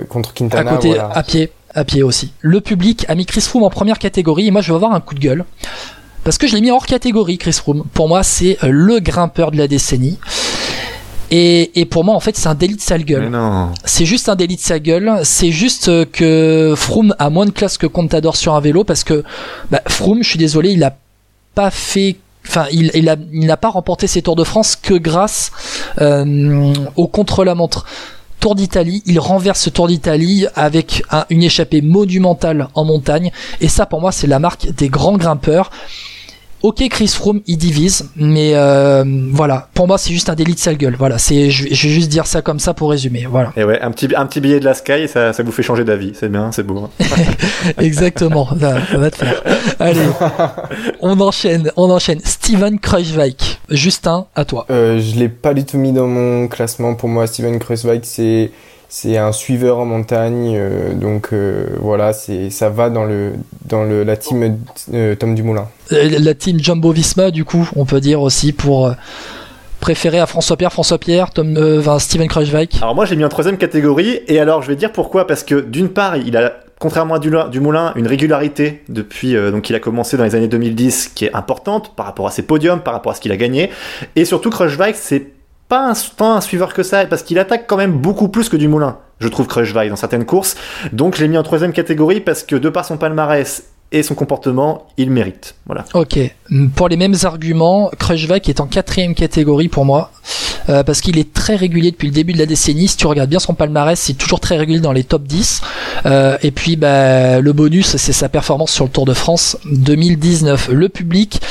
contre 0.10 0.34
Quintana. 0.34 0.72
À 0.72 0.76
côté, 0.76 0.98
à 1.00 1.24
pied, 1.24 1.52
à 1.74 1.84
pied 1.86 2.04
aussi. 2.04 2.34
Le 2.42 2.60
public 2.62 3.06
a 3.08 3.16
mis 3.16 3.26
Chris 3.26 3.42
Froome 3.42 3.64
en 3.64 3.70
première 3.70 4.00
catégorie 4.00 4.48
et 4.48 4.52
moi 4.52 4.62
je 4.62 4.72
vais 4.72 4.76
avoir 4.76 4.94
un 4.94 5.00
coup 5.00 5.16
de 5.16 5.20
gueule. 5.20 5.46
Parce 6.26 6.40
que 6.40 6.48
je 6.48 6.56
l'ai 6.56 6.62
mis 6.62 6.72
hors 6.72 6.88
catégorie, 6.88 7.38
Chris 7.38 7.54
Froome. 7.54 7.84
Pour 7.94 8.08
moi, 8.08 8.24
c'est 8.24 8.58
le 8.64 9.00
grimpeur 9.00 9.52
de 9.52 9.58
la 9.58 9.68
décennie. 9.68 10.18
Et, 11.32 11.80
et, 11.80 11.86
pour 11.86 12.04
moi, 12.04 12.16
en 12.16 12.20
fait, 12.20 12.38
c'est 12.38 12.48
un 12.48 12.56
délit 12.56 12.76
de 12.76 12.82
sale 12.82 13.04
gueule. 13.04 13.32
C'est 13.84 14.06
juste 14.06 14.30
un 14.30 14.36
délit 14.36 14.56
de 14.56 14.62
sale 14.62 14.80
gueule. 14.80 15.20
C'est 15.24 15.52
juste 15.52 16.12
que 16.12 16.74
Froome 16.76 17.16
a 17.20 17.30
moins 17.30 17.46
de 17.46 17.52
classe 17.52 17.78
que 17.78 17.88
Contador 17.88 18.36
sur 18.36 18.54
un 18.54 18.60
vélo 18.60 18.84
parce 18.84 19.04
que 19.04 19.24
bah, 19.72 19.82
Froome, 19.88 20.24
je 20.24 20.30
suis 20.30 20.40
désolé, 20.40 20.72
il 20.72 20.84
a 20.84 20.96
pas 21.56 21.72
fait 21.72 22.18
enfin 22.48 22.66
il, 22.72 22.92
il, 22.94 23.10
a, 23.10 23.16
il 23.34 23.46
n'a 23.46 23.58
pas 23.58 23.70
remporté 23.70 24.08
ses 24.08 24.22
Tours 24.22 24.36
de 24.36 24.44
France 24.44 24.76
que 24.76 24.94
grâce 24.94 25.52
euh, 26.00 26.74
au 26.96 27.08
contre-la-montre. 27.08 27.86
Tour 28.40 28.54
d'Italie, 28.54 29.02
il 29.06 29.20
renverse 29.20 29.62
ce 29.62 29.70
Tour 29.70 29.88
d'Italie 29.88 30.46
avec 30.56 31.02
un, 31.10 31.26
une 31.30 31.42
échappée 31.42 31.82
monumentale 31.82 32.68
en 32.76 32.86
montagne 32.86 33.32
et 33.62 33.68
ça 33.68 33.86
pour 33.86 34.02
moi 34.02 34.12
c'est 34.12 34.28
la 34.28 34.40
marque 34.40 34.70
des 34.72 34.90
grands 34.90 35.18
grimpeurs. 35.18 35.72
Ok, 36.66 36.84
Chris 36.90 37.10
Froome, 37.10 37.42
il 37.46 37.58
divise, 37.58 38.10
mais 38.16 38.54
euh, 38.56 39.04
voilà, 39.32 39.68
pour 39.76 39.86
moi, 39.88 40.00
c'est 40.00 40.12
juste 40.12 40.30
un 40.30 40.34
délit 40.34 40.56
de 40.56 40.60
sale 40.60 40.78
gueule. 40.78 40.96
Voilà, 40.98 41.20
c'est, 41.20 41.52
je, 41.52 41.66
vais 41.66 41.76
juste 41.76 42.10
dire 42.10 42.26
ça 42.26 42.42
comme 42.42 42.58
ça 42.58 42.74
pour 42.74 42.90
résumer. 42.90 43.28
Voilà. 43.30 43.54
Et 43.56 43.64
ouais, 43.64 43.80
un 43.82 43.92
petit, 43.92 44.10
un 44.16 44.26
petit 44.26 44.42
billet 44.42 44.60
de 44.60 44.66
la 44.66 44.74
Sky, 44.74 45.08
ça, 45.08 45.32
ça 45.32 45.44
vous 45.44 45.52
fait 45.52 45.62
changer 45.62 45.84
d'avis. 45.84 46.14
C'est 46.16 46.28
bien, 46.28 46.52
c'est 46.52 46.64
beau. 46.64 46.80
Hein. 46.80 47.06
Exactement, 47.78 48.48
ça, 48.60 48.80
va 48.98 49.12
te 49.12 49.16
faire. 49.16 49.44
Allez, 49.80 50.08
on 51.02 51.20
enchaîne, 51.20 51.72
on 51.76 51.92
enchaîne. 51.92 52.20
Steven 52.24 52.80
Kruijswijk, 52.80 53.60
Justin, 53.70 54.26
à 54.36 54.44
toi. 54.44 54.66
Euh, 54.72 55.00
je 55.00 55.20
l'ai 55.20 55.30
pas 55.30 55.54
du 55.54 55.66
tout 55.66 55.78
mis 55.78 55.92
dans 55.92 56.08
mon 56.08 56.48
classement. 56.48 56.96
Pour 56.96 57.10
moi, 57.10 57.28
Steven 57.28 57.60
Kruijswijk, 57.60 58.04
c'est 58.06 58.50
c'est 58.90 59.18
un 59.18 59.32
suiveur 59.32 59.80
en 59.80 59.86
montagne, 59.86 60.54
euh, 60.56 60.94
donc 60.94 61.30
euh, 61.34 61.68
voilà, 61.82 62.14
c'est 62.14 62.50
ça 62.50 62.70
va 62.70 62.90
dans 62.90 63.04
le 63.04 63.34
dans 63.66 63.84
le 63.84 64.04
la 64.04 64.18
team 64.18 64.58
euh, 64.94 65.16
Tom 65.16 65.36
Dumoulin. 65.36 65.68
La 65.92 66.34
team 66.34 66.60
Jumbo 66.60 66.92
Visma, 66.92 67.32
du 67.32 67.46
coup, 67.46 67.70
on 67.76 67.86
peut 67.86 68.00
dire 68.00 68.22
aussi 68.22 68.54
pour 68.54 68.92
préférer 69.80 70.20
à 70.20 70.26
François 70.26 70.58
Pierre, 70.58 70.74
François 70.74 70.98
Pierre, 70.98 71.32
Tom, 71.32 71.56
euh, 71.58 72.00
Steven 72.00 72.28
Kruijswijk. 72.28 72.78
Alors 72.82 72.96
moi 72.96 73.06
j'ai 73.06 73.16
mis 73.16 73.24
en 73.24 73.30
troisième 73.30 73.58
catégorie 73.58 74.20
et 74.28 74.40
alors 74.40 74.62
je 74.62 74.68
vais 74.68 74.76
dire 74.76 74.92
pourquoi 74.92 75.28
parce 75.28 75.44
que 75.44 75.62
d'une 75.62 75.90
part 75.90 76.18
il 76.18 76.38
a 76.38 76.54
contrairement 76.80 77.16
à 77.16 77.20
Dumoulin, 77.20 77.94
une 77.96 78.08
régularité 78.08 78.84
depuis 78.90 79.34
donc 79.34 79.70
il 79.70 79.76
a 79.76 79.80
commencé 79.80 80.18
dans 80.18 80.24
les 80.24 80.36
années 80.36 80.48
2010 80.48 81.12
qui 81.16 81.26
est 81.26 81.34
importante 81.34 81.96
par 81.96 82.06
rapport 82.06 82.28
à 82.28 82.32
ses 82.32 82.42
podiums, 82.42 82.82
par 82.82 82.94
rapport 82.94 83.14
à 83.14 83.16
ce 83.16 83.22
qu'il 83.22 83.32
a 83.32 83.38
gagné 83.38 83.70
et 84.16 84.26
surtout 84.26 84.50
Kruijswijk 84.50 84.96
c'est 84.96 85.35
pas 85.68 85.90
un, 85.90 85.94
tant 86.16 86.42
suiveur 86.42 86.74
que 86.74 86.84
ça, 86.84 87.06
parce 87.06 87.24
qu'il 87.24 87.40
attaque 87.40 87.66
quand 87.68 87.78
même 87.78 87.94
beaucoup 87.94 88.28
plus 88.28 88.50
que 88.50 88.58
du 88.58 88.68
Moulin, 88.68 88.98
je 89.20 89.28
trouve 89.28 89.48
Crushvike 89.48 89.90
dans 89.90 89.96
certaines 89.96 90.26
courses. 90.26 90.56
Donc 90.92 91.16
je 91.16 91.22
l'ai 91.22 91.28
mis 91.28 91.38
en 91.38 91.44
troisième 91.44 91.74
catégorie 91.74 92.22
parce 92.22 92.44
que 92.44 92.56
de 92.56 92.70
par 92.70 92.86
son 92.86 92.98
palmarès 92.98 93.64
et 93.92 94.04
son 94.04 94.16
comportement, 94.16 94.88
il 94.98 95.10
mérite. 95.10 95.56
Voilà. 95.66 95.86
Ok. 95.94 96.20
Pour 96.76 96.90
les 96.90 96.98
mêmes 96.98 97.16
arguments, 97.24 97.90
Krushvak 97.98 98.50
est 98.50 98.60
en 98.60 98.68
quatrième 98.68 99.16
catégorie 99.16 99.70
pour 99.70 99.86
moi. 99.86 100.12
Euh, 100.70 100.84
parce 100.84 101.02
qu'il 101.02 101.18
est 101.18 101.32
très 101.34 101.56
régulier 101.56 101.92
depuis 101.92 102.08
le 102.08 102.14
début 102.14 102.34
de 102.34 102.38
la 102.38 102.46
décennie. 102.46 102.88
Si 102.88 102.98
tu 102.98 103.08
regardes 103.08 103.30
bien 103.30 103.40
son 103.40 103.54
palmarès, 103.54 104.00
c'est 104.00 104.14
toujours 104.14 104.40
très 104.40 104.58
régulier 104.58 104.80
dans 104.80 104.92
les 104.92 105.04
top 105.04 105.24
10. 105.24 105.62
Euh, 106.06 106.38
et 106.42 106.52
puis 106.52 106.76
bah, 106.76 107.40
le 107.40 107.54
bonus, 107.54 107.98
c'est 107.98 108.14
sa 108.14 108.30
performance 108.30 108.72
sur 108.72 108.86
le 108.86 108.92
Tour 108.92 109.06
de 109.06 109.14
France 109.14 109.58
2019. 109.66 110.70
Le 110.72 110.90
public 110.90 111.42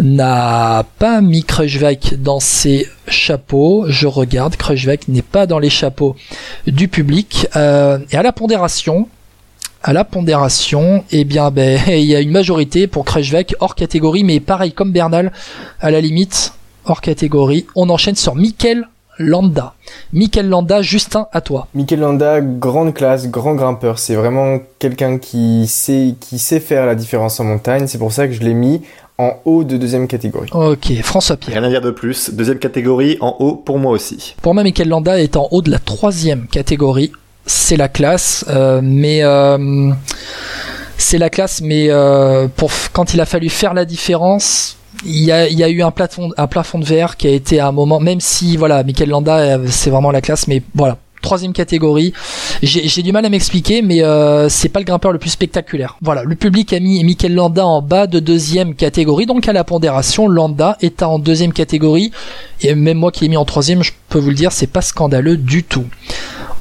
n'a 0.00 0.84
pas 0.98 1.20
mis 1.20 1.44
Kruijswijk 1.44 2.22
dans 2.22 2.40
ses 2.40 2.88
chapeaux. 3.08 3.84
Je 3.88 4.06
regarde, 4.06 4.56
Kruijswijk 4.56 5.08
n'est 5.08 5.22
pas 5.22 5.46
dans 5.46 5.58
les 5.58 5.70
chapeaux 5.70 6.16
du 6.66 6.88
public. 6.88 7.46
Euh, 7.56 7.98
et 8.10 8.16
à 8.16 8.22
la 8.22 8.32
pondération, 8.32 9.08
à 9.82 9.92
la 9.92 10.04
pondération, 10.04 11.04
eh 11.12 11.24
bien, 11.24 11.50
ben, 11.50 11.78
il 11.88 12.04
y 12.04 12.16
a 12.16 12.20
une 12.20 12.30
majorité 12.30 12.86
pour 12.86 13.04
Kruijswijk 13.04 13.54
hors 13.60 13.74
catégorie, 13.74 14.24
mais 14.24 14.40
pareil 14.40 14.72
comme 14.72 14.92
Bernal, 14.92 15.32
à 15.80 15.90
la 15.90 16.00
limite, 16.00 16.54
hors 16.86 17.00
catégorie. 17.00 17.66
On 17.74 17.90
enchaîne 17.90 18.16
sur 18.16 18.34
Mikel 18.34 18.88
Landa. 19.18 19.74
Mikel 20.12 20.48
Landa, 20.48 20.82
Justin, 20.82 21.26
à 21.32 21.40
toi. 21.40 21.68
Mikel 21.74 22.00
Landa, 22.00 22.40
grande 22.40 22.94
classe, 22.94 23.28
grand 23.28 23.54
grimpeur. 23.54 23.98
C'est 23.98 24.14
vraiment 24.14 24.58
quelqu'un 24.78 25.18
qui 25.18 25.66
sait, 25.66 26.14
qui 26.20 26.38
sait 26.38 26.60
faire 26.60 26.86
la 26.86 26.94
différence 26.94 27.38
en 27.40 27.44
montagne. 27.44 27.86
C'est 27.86 27.98
pour 27.98 28.12
ça 28.12 28.26
que 28.26 28.32
je 28.32 28.40
l'ai 28.40 28.54
mis 28.54 28.82
en 29.18 29.34
haut 29.44 29.62
de 29.62 29.76
deuxième 29.76 30.08
catégorie. 30.08 30.50
Ok, 30.52 30.92
François 31.02 31.36
Pierre. 31.36 31.56
Rien 31.56 31.64
à 31.64 31.70
dire 31.70 31.80
de 31.80 31.90
plus. 31.90 32.30
Deuxième 32.30 32.58
catégorie 32.58 33.16
en 33.20 33.36
haut 33.38 33.54
pour 33.54 33.78
moi 33.78 33.92
aussi. 33.92 34.34
Pour 34.42 34.54
moi, 34.54 34.64
Mikel 34.64 34.88
Landa 34.88 35.20
est 35.20 35.36
en 35.36 35.48
haut 35.50 35.62
de 35.62 35.70
la 35.70 35.78
troisième 35.78 36.46
catégorie. 36.48 37.12
C'est 37.46 37.76
la 37.76 37.88
classe, 37.88 38.44
euh, 38.48 38.80
mais 38.82 39.22
euh, 39.22 39.92
c'est 40.96 41.18
la 41.18 41.30
classe, 41.30 41.60
mais 41.60 41.90
euh, 41.90 42.48
pour 42.48 42.70
quand 42.92 43.14
il 43.14 43.20
a 43.20 43.26
fallu 43.26 43.50
faire 43.50 43.74
la 43.74 43.84
différence, 43.84 44.76
il 45.04 45.24
y 45.24 45.32
a, 45.32 45.48
y 45.48 45.62
a 45.62 45.68
eu 45.68 45.82
un 45.82 45.90
plafond, 45.90 46.30
un 46.36 46.46
de 46.78 46.84
verre 46.84 47.16
qui 47.16 47.26
a 47.26 47.30
été 47.30 47.60
à 47.60 47.68
un 47.68 47.72
moment, 47.72 48.00
même 48.00 48.20
si 48.20 48.56
voilà, 48.56 48.82
Mikel 48.82 49.08
Landa, 49.08 49.36
euh, 49.38 49.66
c'est 49.68 49.90
vraiment 49.90 50.10
la 50.10 50.20
classe, 50.20 50.48
mais 50.48 50.62
voilà, 50.74 50.98
troisième 51.22 51.52
catégorie. 51.52 52.12
J'ai 52.62 53.02
du 53.02 53.12
mal 53.12 53.24
à 53.24 53.28
m'expliquer, 53.28 53.82
mais 53.82 54.02
euh, 54.02 54.48
c'est 54.48 54.68
pas 54.68 54.80
le 54.80 54.84
grimpeur 54.84 55.12
le 55.12 55.18
plus 55.18 55.30
spectaculaire. 55.30 55.96
Voilà, 56.00 56.22
le 56.24 56.34
public 56.34 56.72
a 56.72 56.80
mis 56.80 57.02
Mikel 57.04 57.34
Landa 57.34 57.66
en 57.66 57.82
bas 57.82 58.06
de 58.06 58.20
deuxième 58.20 58.74
catégorie, 58.74 59.26
donc 59.26 59.48
à 59.48 59.52
la 59.52 59.64
pondération, 59.64 60.28
Landa 60.28 60.76
est 60.80 61.02
en 61.02 61.18
deuxième 61.18 61.52
catégorie, 61.52 62.10
et 62.60 62.74
même 62.74 62.98
moi 62.98 63.10
qui 63.10 63.24
l'ai 63.24 63.28
mis 63.28 63.36
en 63.36 63.44
troisième, 63.44 63.82
je 63.82 63.92
peux 64.08 64.18
vous 64.18 64.30
le 64.30 64.36
dire, 64.36 64.52
c'est 64.52 64.66
pas 64.66 64.82
scandaleux 64.82 65.36
du 65.36 65.64
tout. 65.64 65.84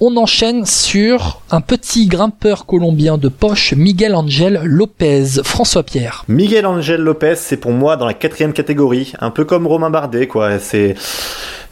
On 0.02 0.18
enchaîne 0.18 0.66
sur 0.66 1.42
un 1.50 1.62
petit 1.62 2.08
grimpeur 2.08 2.66
colombien 2.66 3.18
de 3.18 3.30
poche, 3.30 3.74
Miguel 3.74 4.16
Angel 4.16 4.60
Lopez. 4.64 5.42
François 5.44 5.84
Pierre. 5.84 6.26
Miguel 6.28 6.66
Angel 6.66 7.00
Lopez, 7.00 7.36
c'est 7.38 7.58
pour 7.58 7.72
moi 7.72 7.96
dans 7.96 8.06
la 8.06 8.14
quatrième 8.14 8.54
catégorie, 8.54 9.14
un 9.22 9.30
peu 9.30 9.46
comme 9.46 9.66
Romain 9.66 9.92
Bardet, 9.92 10.28
quoi. 10.28 10.60
C'est 10.60 10.96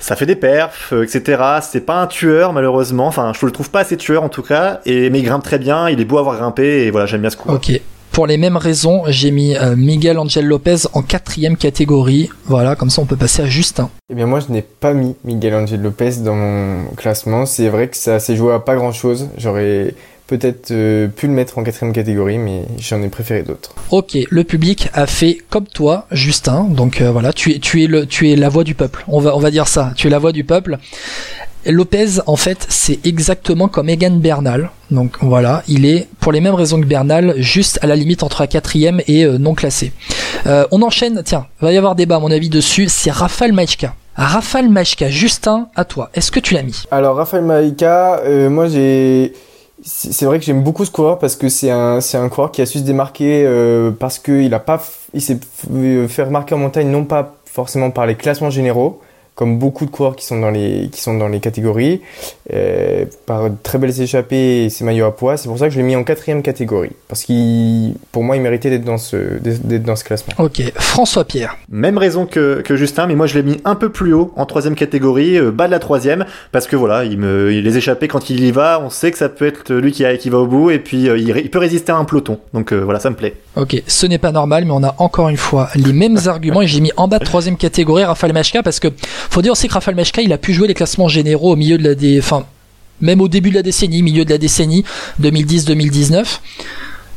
ça 0.01 0.15
fait 0.15 0.25
des 0.25 0.35
perfs, 0.35 0.91
euh, 0.91 1.03
etc. 1.03 1.41
C'est 1.61 1.85
pas 1.85 2.01
un 2.01 2.07
tueur 2.07 2.51
malheureusement. 2.51 3.07
Enfin, 3.07 3.31
je 3.39 3.45
le 3.45 3.51
trouve 3.51 3.69
pas 3.69 3.79
assez 3.81 3.95
tueur 3.95 4.23
en 4.23 4.29
tout 4.29 4.41
cas. 4.41 4.81
Et 4.85 5.09
mais 5.09 5.19
il 5.19 5.23
grimpe 5.23 5.43
très 5.43 5.59
bien. 5.59 5.89
Il 5.89 6.01
est 6.01 6.05
beau 6.05 6.17
à 6.17 6.21
avoir 6.21 6.35
grimpé 6.37 6.85
et 6.85 6.91
voilà, 6.91 7.05
j'aime 7.05 7.21
bien 7.21 7.29
ce 7.29 7.37
coup. 7.37 7.49
Ok. 7.49 7.79
Pour 8.11 8.27
les 8.27 8.35
mêmes 8.35 8.57
raisons, 8.57 9.03
j'ai 9.07 9.31
mis 9.31 9.55
euh, 9.55 9.77
Miguel 9.77 10.19
Angel 10.19 10.45
Lopez 10.45 10.87
en 10.91 11.01
quatrième 11.01 11.55
catégorie. 11.55 12.29
Voilà, 12.45 12.75
comme 12.75 12.89
ça 12.89 13.01
on 13.01 13.05
peut 13.05 13.15
passer 13.15 13.41
à 13.41 13.45
Justin. 13.45 13.89
Eh 14.09 14.15
bien 14.15 14.25
moi 14.25 14.41
je 14.41 14.51
n'ai 14.51 14.63
pas 14.63 14.93
mis 14.93 15.15
Miguel 15.23 15.53
Angel 15.53 15.81
Lopez 15.81 16.17
dans 16.17 16.35
mon 16.35 16.89
classement. 16.97 17.45
C'est 17.45 17.69
vrai 17.69 17.87
que 17.87 17.95
ça 17.95 18.19
s'est 18.19 18.35
joué 18.35 18.53
à 18.53 18.59
pas 18.59 18.75
grand 18.75 18.91
chose. 18.91 19.29
J'aurais 19.37 19.93
peut-être 20.31 20.71
euh, 20.71 21.07
pu 21.07 21.27
le 21.27 21.33
mettre 21.33 21.57
en 21.57 21.63
quatrième 21.63 21.93
catégorie, 21.93 22.37
mais 22.37 22.63
j'en 22.79 23.01
ai 23.01 23.09
préféré 23.09 23.43
d'autres. 23.43 23.75
Ok, 23.91 24.17
le 24.29 24.43
public 24.45 24.89
a 24.93 25.05
fait 25.05 25.37
comme 25.49 25.67
toi, 25.67 26.07
Justin. 26.11 26.63
Donc 26.69 27.01
euh, 27.01 27.11
voilà, 27.11 27.33
tu 27.33 27.51
es, 27.51 27.59
tu 27.59 27.83
es 27.83 27.87
le, 27.87 28.05
tu 28.05 28.31
es 28.31 28.37
la 28.37 28.47
voix 28.47 28.63
du 28.63 28.73
peuple. 28.73 29.03
On 29.09 29.19
va, 29.19 29.35
on 29.35 29.39
va 29.39 29.51
dire 29.51 29.67
ça. 29.67 29.91
Tu 29.97 30.07
es 30.07 30.09
la 30.09 30.19
voix 30.19 30.31
du 30.31 30.45
peuple. 30.45 30.77
Lopez, 31.65 32.21
en 32.25 32.37
fait, 32.37 32.65
c'est 32.69 33.05
exactement 33.05 33.67
comme 33.67 33.89
Egan 33.89 34.15
Bernal. 34.15 34.71
Donc 34.89 35.17
voilà, 35.21 35.63
il 35.67 35.85
est 35.85 36.07
pour 36.21 36.31
les 36.31 36.39
mêmes 36.39 36.55
raisons 36.55 36.79
que 36.79 36.87
Bernal, 36.87 37.35
juste 37.37 37.77
à 37.83 37.87
la 37.87 37.95
limite 37.95 38.23
entre 38.23 38.41
la 38.41 38.47
quatrième 38.47 39.01
et 39.07 39.25
euh, 39.25 39.37
non 39.37 39.53
classé. 39.53 39.91
Euh, 40.47 40.65
on 40.71 40.81
enchaîne, 40.81 41.21
tiens, 41.25 41.45
il 41.61 41.65
va 41.65 41.73
y 41.73 41.77
avoir 41.77 41.95
débat 41.95 42.15
à 42.15 42.19
mon 42.19 42.31
avis 42.31 42.49
dessus, 42.49 42.87
c'est 42.87 43.11
Rafal 43.11 43.51
Maïchka. 43.51 43.93
Rafal 44.15 44.69
Maïchka, 44.69 45.09
Justin, 45.09 45.67
à 45.75 45.85
toi, 45.85 46.09
est-ce 46.15 46.31
que 46.31 46.39
tu 46.39 46.53
l'as 46.55 46.63
mis? 46.63 46.83
Alors 46.89 47.17
Rafal 47.17 47.43
Maïchka, 47.43 48.21
euh, 48.25 48.49
moi 48.49 48.67
j'ai... 48.67 49.33
C'est 49.83 50.25
vrai 50.25 50.37
que 50.37 50.45
j'aime 50.45 50.63
beaucoup 50.63 50.85
ce 50.85 50.91
coureur 50.91 51.17
parce 51.17 51.35
que 51.35 51.49
c'est 51.49 51.71
un, 51.71 52.01
c'est 52.01 52.17
un 52.17 52.29
coureur 52.29 52.51
qui 52.51 52.61
a 52.61 52.65
su 52.65 52.79
se 52.79 52.83
démarquer 52.83 53.45
parce 53.99 54.19
qu'il 54.19 54.53
a 54.53 54.59
pas, 54.59 54.81
il 55.13 55.21
s'est 55.21 55.39
fait 56.07 56.23
remarquer 56.23 56.53
en 56.53 56.59
montagne 56.59 56.87
non 56.89 57.03
pas 57.03 57.35
forcément 57.45 57.89
par 57.89 58.05
les 58.05 58.15
classements 58.15 58.49
généraux, 58.51 59.01
comme 59.41 59.57
beaucoup 59.57 59.87
de 59.87 59.89
coureurs 59.89 60.15
qui 60.15 60.23
sont 60.23 60.39
dans 60.39 60.51
les, 60.51 60.87
qui 60.91 61.01
sont 61.01 61.17
dans 61.17 61.27
les 61.27 61.39
catégories, 61.39 62.01
euh, 62.53 63.05
par 63.25 63.49
de 63.49 63.55
très 63.63 63.79
belles 63.79 63.99
échappées 63.99 64.65
et 64.65 64.69
ses 64.69 64.83
maillots 64.83 65.07
à 65.07 65.15
poids. 65.15 65.35
C'est 65.35 65.49
pour 65.49 65.57
ça 65.57 65.65
que 65.65 65.73
je 65.73 65.79
l'ai 65.79 65.83
mis 65.83 65.95
en 65.95 66.03
quatrième 66.03 66.43
catégorie. 66.43 66.91
Parce 67.07 67.23
qu'il, 67.23 67.95
pour 68.11 68.23
moi, 68.23 68.35
il 68.35 68.43
méritait 68.43 68.69
d'être 68.69 68.83
dans 68.83 68.99
ce, 68.99 69.39
d'être 69.39 69.81
dans 69.81 69.95
ce 69.95 70.03
classement. 70.03 70.35
Ok, 70.37 70.61
François 70.75 71.25
Pierre. 71.25 71.57
Même 71.71 71.97
raison 71.97 72.27
que, 72.27 72.61
que 72.61 72.75
Justin, 72.75 73.07
mais 73.07 73.15
moi 73.15 73.25
je 73.25 73.33
l'ai 73.33 73.41
mis 73.41 73.57
un 73.65 73.73
peu 73.73 73.89
plus 73.89 74.13
haut, 74.13 74.31
en 74.35 74.45
troisième 74.45 74.75
catégorie, 74.75 75.39
euh, 75.39 75.49
bas 75.49 75.65
de 75.65 75.71
la 75.71 75.79
troisième, 75.79 76.25
parce 76.51 76.67
que 76.67 76.75
voilà, 76.75 77.03
il 77.03 77.17
me, 77.17 77.51
il 77.51 77.63
les 77.63 77.77
échappées 77.77 78.07
quand 78.07 78.29
il 78.29 78.43
y 78.43 78.51
va, 78.51 78.79
on 78.85 78.91
sait 78.91 79.09
que 79.09 79.17
ça 79.17 79.27
peut 79.27 79.47
être 79.47 79.73
lui 79.73 79.91
qui, 79.91 80.05
a, 80.05 80.17
qui 80.17 80.29
va 80.29 80.37
au 80.37 80.45
bout, 80.45 80.69
et 80.69 80.77
puis 80.77 81.09
euh, 81.09 81.17
il, 81.17 81.29
il 81.35 81.49
peut 81.49 81.57
résister 81.57 81.91
à 81.91 81.95
un 81.95 82.05
peloton. 82.05 82.37
Donc 82.53 82.73
euh, 82.73 82.81
voilà, 82.81 82.99
ça 82.99 83.09
me 83.09 83.15
plaît. 83.15 83.33
Ok, 83.55 83.81
ce 83.87 84.05
n'est 84.05 84.19
pas 84.19 84.31
normal, 84.31 84.65
mais 84.65 84.71
on 84.71 84.83
a 84.83 84.93
encore 84.99 85.29
une 85.29 85.35
fois 85.35 85.69
les 85.75 85.93
mêmes 85.93 86.19
arguments 86.27 86.61
et 86.61 86.67
j'ai 86.67 86.79
mis 86.79 86.91
en 86.95 87.07
bas 87.07 87.17
de 87.17 87.25
troisième 87.25 87.57
catégorie 87.57 88.03
Rafael 88.03 88.33
Machka 88.33 88.61
parce 88.61 88.79
que 88.79 88.89
faut 89.33 89.41
dire 89.41 89.53
aussi 89.53 89.67
que 89.67 89.73
Rafael 89.73 89.95
Machka 89.95 90.21
il 90.21 90.33
a 90.33 90.37
pu 90.37 90.53
jouer 90.53 90.67
les 90.67 90.73
classements 90.73 91.07
généraux 91.07 91.53
au 91.53 91.55
milieu 91.55 91.77
de 91.77 91.83
la 91.83 91.95
dé... 91.95 92.19
enfin 92.19 92.45
même 93.01 93.19
au 93.19 93.27
début 93.27 93.49
de 93.49 93.55
la 93.55 93.63
décennie, 93.63 94.03
milieu 94.03 94.25
de 94.25 94.29
la 94.29 94.37
décennie 94.37 94.83
2010-2019. 95.21 96.39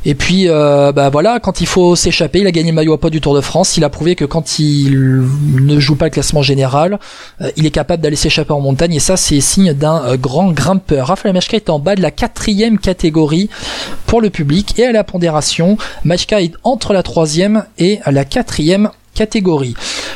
Et 0.07 0.13
puis, 0.13 0.47
euh, 0.47 0.91
bah 0.91 1.09
voilà, 1.09 1.39
quand 1.39 1.61
il 1.61 1.67
faut 1.67 1.95
s'échapper, 1.95 2.39
il 2.39 2.47
a 2.47 2.51
gagné 2.51 2.69
le 2.69 2.75
maillot 2.75 2.93
à 2.93 2.99
poids 2.99 3.09
du 3.09 3.21
Tour 3.21 3.33
de 3.33 3.41
France. 3.41 3.75
Il 3.75 3.83
a 3.83 3.89
prouvé 3.89 4.15
que 4.15 4.23
quand 4.23 4.59
il 4.59 5.25
ne 5.55 5.79
joue 5.79 5.95
pas 5.95 6.05
le 6.05 6.11
classement 6.11 6.43
général, 6.43 6.99
euh, 7.41 7.49
il 7.57 7.65
est 7.65 7.71
capable 7.71 8.03
d'aller 8.03 8.15
s'échapper 8.15 8.53
en 8.53 8.61
montagne. 8.61 8.93
Et 8.93 8.99
ça, 8.99 9.17
c'est 9.17 9.41
signe 9.41 9.73
d'un 9.73 10.03
euh, 10.05 10.17
grand 10.17 10.51
grimpeur. 10.51 11.07
Raphaël 11.07 11.33
Machka 11.33 11.57
est 11.57 11.71
en 11.71 11.79
bas 11.79 11.95
de 11.95 12.03
la 12.03 12.11
quatrième 12.11 12.77
catégorie 12.77 13.49
pour 14.05 14.21
le 14.21 14.29
public. 14.29 14.77
Et 14.77 14.85
à 14.85 14.91
la 14.91 15.03
pondération, 15.03 15.75
Machka 16.03 16.39
est 16.39 16.53
entre 16.63 16.93
la 16.93 17.01
troisième 17.01 17.65
et 17.79 17.99
la 18.05 18.25
quatrième 18.25 18.91
catégorie. 19.15 19.73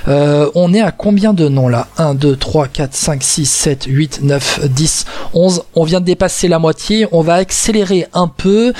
Euh, 0.08 0.50
on 0.56 0.74
est 0.74 0.82
à 0.82 0.92
combien 0.92 1.34
de 1.34 1.48
noms 1.48 1.68
là? 1.68 1.88
1, 1.98 2.16
2, 2.16 2.36
3, 2.36 2.68
4, 2.68 2.94
5, 2.94 3.24
6, 3.24 3.46
7, 3.46 3.86
8, 3.88 4.20
9, 4.24 4.68
10, 4.68 5.06
11. 5.34 5.64
On 5.76 5.84
vient 5.84 6.00
de 6.00 6.06
dépasser 6.06 6.48
la 6.48 6.60
moitié. 6.60 7.08
On 7.12 7.22
va 7.22 7.36
accélérer 7.36 8.08
un 8.14 8.28
peu 8.28 8.74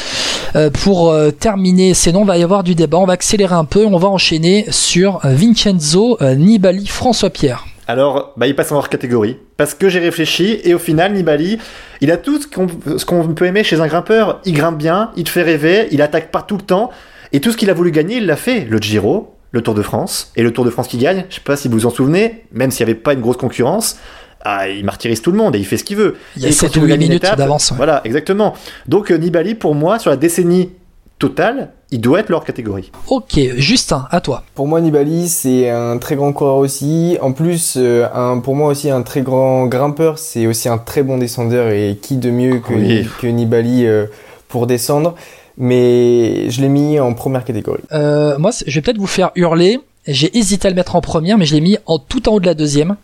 euh, 0.56 0.70
pour 0.70 1.10
euh, 1.10 1.32
terminer 1.32 1.94
ces 1.94 2.12
noms. 2.12 2.22
Il 2.22 2.28
va 2.28 2.38
y 2.38 2.44
avoir 2.44 2.64
du 2.64 2.76
débat. 2.76 2.98
On 2.98 3.06
va 3.06 3.14
accélérer 3.14 3.56
un 3.56 3.66
peu. 3.66 3.86
On 3.86 3.98
va 3.98 4.08
enchaîner 4.08 4.66
sur 4.70 5.20
Vincenzo 5.24 6.18
Nibali 6.22 6.88
François 6.88 7.30
Pierre. 7.30 7.66
Alors, 7.90 8.34
bah, 8.38 8.46
il 8.46 8.56
passe 8.56 8.72
en 8.72 8.76
hors 8.76 8.88
catégorie. 8.88 9.38
Parce 9.58 9.74
que 9.74 9.90
j'ai 9.90 9.98
réfléchi, 9.98 10.60
et 10.64 10.76
au 10.76 10.80
final, 10.80 11.12
Nibali, 11.12 11.58
il 12.02 12.12
a 12.12 12.18
tout 12.18 12.40
ce 12.40 13.04
qu'on 13.04 13.28
peut 13.34 13.46
aimer 13.46 13.64
chez 13.64 13.82
un 13.82 13.88
grimpeur. 13.88 14.42
Il 14.46 14.54
grimpe 14.54 14.78
bien, 14.78 15.10
il 15.16 15.24
te 15.24 15.30
fait 15.32 15.42
rêver, 15.42 15.88
il 15.90 16.04
attaque 16.04 16.30
pas 16.30 16.44
tout 16.44 16.56
le 16.56 16.62
temps. 16.62 16.92
Et 17.32 17.40
tout 17.40 17.52
ce 17.52 17.58
qu'il 17.58 17.68
a 17.72 17.74
voulu 17.74 17.90
gagner, 17.90 18.18
il 18.18 18.28
l'a 18.28 18.36
fait. 18.36 18.68
Le 18.70 18.78
Giro, 18.78 19.34
le 19.52 19.62
Tour 19.62 19.74
de 19.74 19.82
France, 19.82 20.32
et 20.36 20.44
le 20.44 20.52
Tour 20.54 20.66
de 20.66 20.70
France 20.70 20.88
qui 20.88 20.98
gagne, 20.98 21.26
je 21.30 21.36
sais 21.36 21.42
pas 21.42 21.56
si 21.58 21.68
vous 21.68 21.76
vous 21.76 21.86
en 21.86 21.90
souvenez, 21.90 22.44
même 22.52 22.72
s'il 22.72 22.86
n'y 22.86 22.92
avait 22.92 23.00
pas 23.00 23.14
une 23.14 23.22
grosse 23.22 23.38
concurrence, 23.38 23.98
ah, 24.42 24.70
il 24.70 24.86
martyrise 24.86 25.22
tout 25.22 25.32
le 25.32 25.38
monde 25.38 25.56
et 25.56 25.60
il 25.60 25.66
fait 25.66 25.78
ce 25.78 25.84
qu'il 25.84 25.98
veut. 25.98 26.16
Il 26.38 26.44
y 26.44 26.46
a 26.46 26.52
7 26.52 26.76
ou 26.78 26.82
8 26.86 26.98
minutes 26.98 27.24
d'avance. 27.24 27.72
Ouais. 27.72 27.78
Voilà, 27.78 28.02
exactement. 28.06 28.54
Donc 28.88 29.12
Nibali, 29.12 29.56
pour 29.56 29.76
moi, 29.76 30.00
sur 30.00 30.12
la 30.12 30.16
décennie 30.18 30.70
totale, 31.18 31.72
il 31.92 32.00
doit 32.00 32.22
être 32.22 32.30
leur 32.30 32.46
catégorie. 32.46 32.92
Ok, 33.10 33.38
Justin, 33.58 34.08
à 34.12 34.22
toi. 34.22 34.44
Pour 34.56 34.68
moi, 34.68 34.80
Nibali, 34.80 35.28
c'est 35.28 35.70
un 35.70 35.98
très 35.98 36.16
grand 36.16 36.32
coureur 36.32 36.56
aussi. 36.56 37.18
En 37.22 37.34
plus, 37.34 37.76
euh, 37.78 38.08
un, 38.14 38.40
pour 38.40 38.56
moi 38.56 38.70
aussi, 38.70 38.90
un 38.90 39.02
très 39.02 39.22
grand 39.22 39.66
grimpeur, 39.68 40.18
c'est 40.18 40.48
aussi 40.48 40.70
un 40.70 40.78
très 40.78 41.04
bon 41.04 41.18
descendeur. 41.18 41.70
Et 41.72 41.98
qui 42.02 42.16
de 42.16 42.32
mieux 42.32 42.60
que, 42.60 42.74
Oui. 42.74 43.08
que 43.20 43.28
Nibali 43.28 43.86
euh, 43.86 44.06
pour 44.48 44.68
descendre 44.68 45.16
Mais 45.60 46.50
je 46.50 46.62
l'ai 46.62 46.70
mis 46.70 47.00
en 47.00 47.14
première 47.14 47.44
catégorie. 47.44 47.84
Euh, 47.92 48.40
moi, 48.40 48.52
je 48.66 48.74
vais 48.74 48.82
peut-être 48.82 48.98
vous 48.98 49.08
faire 49.08 49.32
hurler. 49.36 49.80
J'ai 50.08 50.36
hésité 50.38 50.68
à 50.68 50.72
le 50.72 50.76
mettre 50.76 50.96
en 50.96 51.02
première, 51.02 51.38
mais 51.38 51.46
je 51.46 51.54
l'ai 51.54 51.62
mis 51.62 51.78
en 51.86 52.00
tout 52.00 52.28
en 52.30 52.34
haut 52.34 52.40
de 52.40 52.46
la 52.46 52.54
deuxième. 52.54 52.96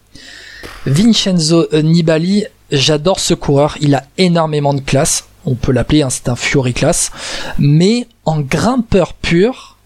Vincenzo 0.85 1.67
Nibali, 1.73 2.45
j'adore 2.71 3.19
ce 3.19 3.33
coureur. 3.33 3.77
Il 3.81 3.93
a 3.93 4.05
énormément 4.17 4.73
de 4.73 4.79
classe. 4.79 5.25
On 5.45 5.55
peut 5.55 5.73
l'appeler, 5.73 6.01
hein, 6.01 6.09
c'est 6.09 6.29
un 6.29 6.35
Fury 6.35 6.73
class. 6.73 7.11
Mais 7.59 8.07
en 8.23 8.39
grimpeur 8.39 9.13
pur, 9.13 9.77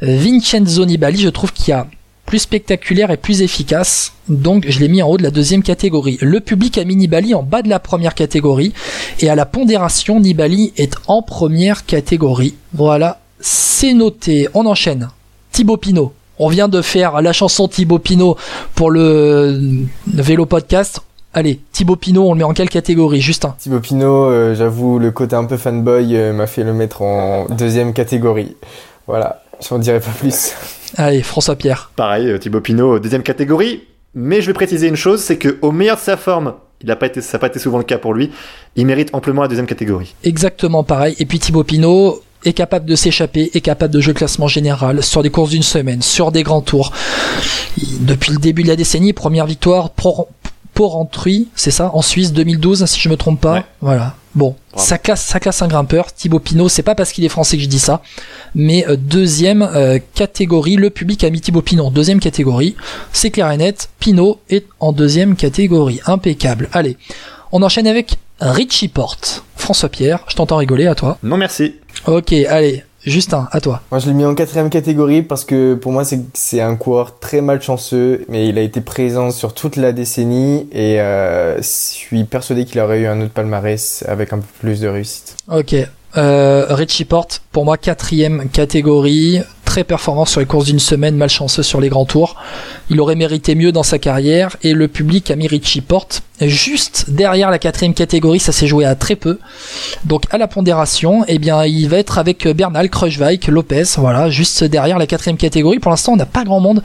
Vincenzo 0.00 0.86
Nibali, 0.86 1.20
je 1.20 1.28
trouve 1.28 1.52
qu'il 1.52 1.68
y 1.68 1.72
a 1.72 1.86
plus 2.26 2.40
spectaculaire 2.40 3.10
et 3.10 3.16
plus 3.16 3.42
efficace. 3.42 4.12
Donc 4.28 4.64
je 4.68 4.80
l'ai 4.80 4.88
mis 4.88 5.02
en 5.02 5.08
haut 5.08 5.18
de 5.18 5.22
la 5.22 5.30
deuxième 5.30 5.62
catégorie. 5.62 6.18
Le 6.20 6.40
public 6.40 6.78
a 6.78 6.84
mis 6.84 6.96
Nibali 6.96 7.34
en 7.34 7.42
bas 7.42 7.62
de 7.62 7.68
la 7.68 7.78
première 7.78 8.14
catégorie. 8.14 8.72
Et 9.20 9.28
à 9.28 9.34
la 9.34 9.46
pondération, 9.46 10.20
Nibali 10.20 10.72
est 10.76 10.94
en 11.06 11.22
première 11.22 11.86
catégorie. 11.86 12.54
Voilà, 12.72 13.20
c'est 13.40 13.94
noté. 13.94 14.48
On 14.54 14.66
enchaîne. 14.66 15.10
Thibaut 15.52 15.76
Pinot. 15.76 16.12
On 16.38 16.48
vient 16.48 16.66
de 16.68 16.82
faire 16.82 17.22
la 17.22 17.32
chanson 17.32 17.68
Thibaut 17.68 18.00
Pinot 18.00 18.36
pour 18.74 18.90
le, 18.90 19.84
vélo 20.12 20.46
podcast. 20.46 21.00
Allez, 21.32 21.60
Thibaut 21.72 21.96
Pinot, 21.96 22.28
on 22.28 22.32
le 22.32 22.38
met 22.38 22.44
en 22.44 22.54
quelle 22.54 22.70
catégorie? 22.70 23.20
Justin 23.20 23.54
Thibaut 23.58 23.80
Pinot, 23.80 24.30
euh, 24.30 24.54
j'avoue, 24.54 24.98
le 24.98 25.10
côté 25.12 25.36
un 25.36 25.44
peu 25.44 25.56
fanboy 25.56 26.16
euh, 26.16 26.32
m'a 26.32 26.46
fait 26.46 26.64
le 26.64 26.72
mettre 26.72 27.02
en 27.02 27.46
deuxième 27.50 27.92
catégorie. 27.92 28.56
Voilà, 29.06 29.42
j'en 29.68 29.78
dirai 29.78 30.00
pas 30.00 30.10
plus. 30.18 30.52
Allez, 30.96 31.22
François 31.22 31.56
Pierre. 31.56 31.90
Pareil, 31.96 32.28
euh, 32.28 32.38
Thibaut 32.38 32.60
Pinot, 32.60 32.98
deuxième 32.98 33.22
catégorie. 33.22 33.82
Mais 34.14 34.40
je 34.40 34.46
vais 34.46 34.52
préciser 34.52 34.86
une 34.86 34.96
chose, 34.96 35.20
c'est 35.20 35.38
que 35.38 35.58
au 35.60 35.72
meilleur 35.72 35.96
de 35.96 36.00
sa 36.00 36.16
forme, 36.16 36.54
il 36.82 36.90
a 36.90 36.96
pas 36.96 37.06
été, 37.06 37.20
ça 37.20 37.32
n'a 37.32 37.40
pas 37.40 37.48
été 37.48 37.58
souvent 37.58 37.78
le 37.78 37.84
cas 37.84 37.98
pour 37.98 38.14
lui, 38.14 38.30
il 38.76 38.86
mérite 38.86 39.10
amplement 39.12 39.42
la 39.42 39.48
deuxième 39.48 39.66
catégorie. 39.66 40.14
Exactement 40.22 40.84
pareil. 40.84 41.16
Et 41.18 41.26
puis 41.26 41.40
Thibaut 41.40 41.64
Pinot 41.64 42.22
est 42.44 42.52
capable 42.52 42.86
de 42.86 42.94
s'échapper, 42.94 43.50
est 43.54 43.60
capable 43.60 43.92
de 43.92 44.00
jouer 44.00 44.12
le 44.12 44.18
classement 44.18 44.48
général 44.48 45.02
sur 45.02 45.22
des 45.22 45.30
courses 45.30 45.50
d'une 45.50 45.62
semaine, 45.62 46.02
sur 46.02 46.30
des 46.30 46.42
grands 46.42 46.60
tours. 46.60 46.92
Depuis 48.00 48.32
le 48.32 48.38
début 48.38 48.62
de 48.62 48.68
la 48.68 48.76
décennie, 48.76 49.12
première 49.12 49.46
victoire 49.46 49.90
pour 50.74 51.08
c'est 51.54 51.70
ça, 51.70 51.90
en 51.94 52.02
Suisse 52.02 52.32
2012, 52.32 52.84
si 52.86 53.00
je 53.00 53.08
me 53.08 53.16
trompe 53.16 53.40
pas. 53.40 53.54
Ouais. 53.54 53.64
Voilà. 53.80 54.14
Bon, 54.34 54.56
Bravo. 54.72 54.86
ça 54.86 54.98
classe, 54.98 55.24
ça 55.24 55.38
classe 55.38 55.62
un 55.62 55.68
grimpeur. 55.68 56.12
Thibaut 56.12 56.40
Pinot, 56.40 56.68
c'est 56.68 56.82
pas 56.82 56.96
parce 56.96 57.12
qu'il 57.12 57.24
est 57.24 57.28
français 57.28 57.56
que 57.56 57.62
je 57.62 57.68
dis 57.68 57.78
ça, 57.78 58.02
mais 58.56 58.84
euh, 58.88 58.96
deuxième 58.96 59.62
euh, 59.62 60.00
catégorie, 60.14 60.74
le 60.74 60.90
public 60.90 61.22
a 61.22 61.30
mis 61.30 61.40
Thibaut 61.40 61.62
Pinot 61.62 61.86
en 61.86 61.90
deuxième 61.92 62.18
catégorie. 62.18 62.74
C'est 63.12 63.30
clair 63.30 63.50
et 63.52 63.56
net, 63.56 63.88
Pinot 64.00 64.40
est 64.50 64.66
en 64.80 64.92
deuxième 64.92 65.36
catégorie. 65.36 66.00
Impeccable. 66.06 66.68
Allez, 66.72 66.96
on 67.52 67.62
enchaîne 67.62 67.86
avec 67.86 68.16
Richie 68.40 68.88
Porte. 68.88 69.44
François 69.56 69.88
Pierre, 69.88 70.24
je 70.26 70.34
t'entends 70.34 70.56
rigoler 70.56 70.88
à 70.88 70.96
toi. 70.96 71.18
Non 71.22 71.36
merci. 71.36 71.76
Ok, 72.06 72.32
allez, 72.32 72.82
Justin, 73.06 73.48
à 73.52 73.60
toi. 73.60 73.82
Moi, 73.90 73.98
je 73.98 74.06
l'ai 74.06 74.14
mis 74.14 74.24
en 74.24 74.34
quatrième 74.34 74.70
catégorie 74.70 75.22
parce 75.22 75.44
que 75.44 75.74
pour 75.74 75.92
moi, 75.92 76.04
c'est 76.32 76.60
un 76.60 76.76
coureur 76.76 77.18
très 77.18 77.40
malchanceux, 77.40 78.24
mais 78.28 78.48
il 78.48 78.58
a 78.58 78.62
été 78.62 78.80
présent 78.80 79.30
sur 79.30 79.54
toute 79.54 79.76
la 79.76 79.92
décennie 79.92 80.68
et 80.72 81.00
euh, 81.00 81.56
je 81.58 81.62
suis 81.62 82.24
persuadé 82.24 82.64
qu'il 82.64 82.80
aurait 82.80 83.00
eu 83.00 83.06
un 83.06 83.20
autre 83.20 83.32
palmarès 83.32 84.04
avec 84.08 84.32
un 84.32 84.38
peu 84.38 84.46
plus 84.60 84.80
de 84.80 84.88
réussite. 84.88 85.36
Ok. 85.50 85.76
Euh, 86.16 86.66
Richie 86.70 87.04
Porte, 87.04 87.42
pour 87.50 87.64
moi, 87.64 87.76
quatrième 87.76 88.48
catégorie, 88.48 89.40
très 89.64 89.84
performant 89.84 90.24
sur 90.24 90.40
les 90.40 90.46
courses 90.46 90.66
d'une 90.66 90.78
semaine, 90.78 91.16
malchanceux 91.16 91.62
sur 91.62 91.80
les 91.80 91.88
grands 91.88 92.04
tours. 92.04 92.36
Il 92.90 93.00
aurait 93.00 93.16
mérité 93.16 93.54
mieux 93.54 93.72
dans 93.72 93.82
sa 93.82 93.98
carrière 93.98 94.56
et 94.62 94.72
le 94.72 94.88
public 94.88 95.30
a 95.30 95.36
mis 95.36 95.46
Richie 95.46 95.80
Porte 95.80 96.22
juste 96.40 97.10
derrière 97.10 97.50
la 97.50 97.58
quatrième 97.58 97.94
catégorie, 97.94 98.40
ça 98.40 98.52
s'est 98.52 98.66
joué 98.66 98.84
à 98.84 98.94
très 98.94 99.16
peu. 99.16 99.38
Donc 100.04 100.24
à 100.30 100.38
la 100.38 100.48
pondération, 100.48 101.24
eh 101.28 101.38
bien, 101.38 101.64
il 101.64 101.88
va 101.88 101.98
être 101.98 102.18
avec 102.18 102.46
Bernal, 102.48 102.90
Kruijswijk, 102.90 103.46
Lopez, 103.48 103.84
voilà, 103.96 104.30
juste 104.30 104.64
derrière 104.64 104.98
la 104.98 105.06
quatrième 105.06 105.36
catégorie. 105.36 105.78
Pour 105.78 105.90
l'instant, 105.90 106.12
on 106.12 106.16
n'a 106.16 106.26
pas 106.26 106.44
grand 106.44 106.60
monde 106.60 106.82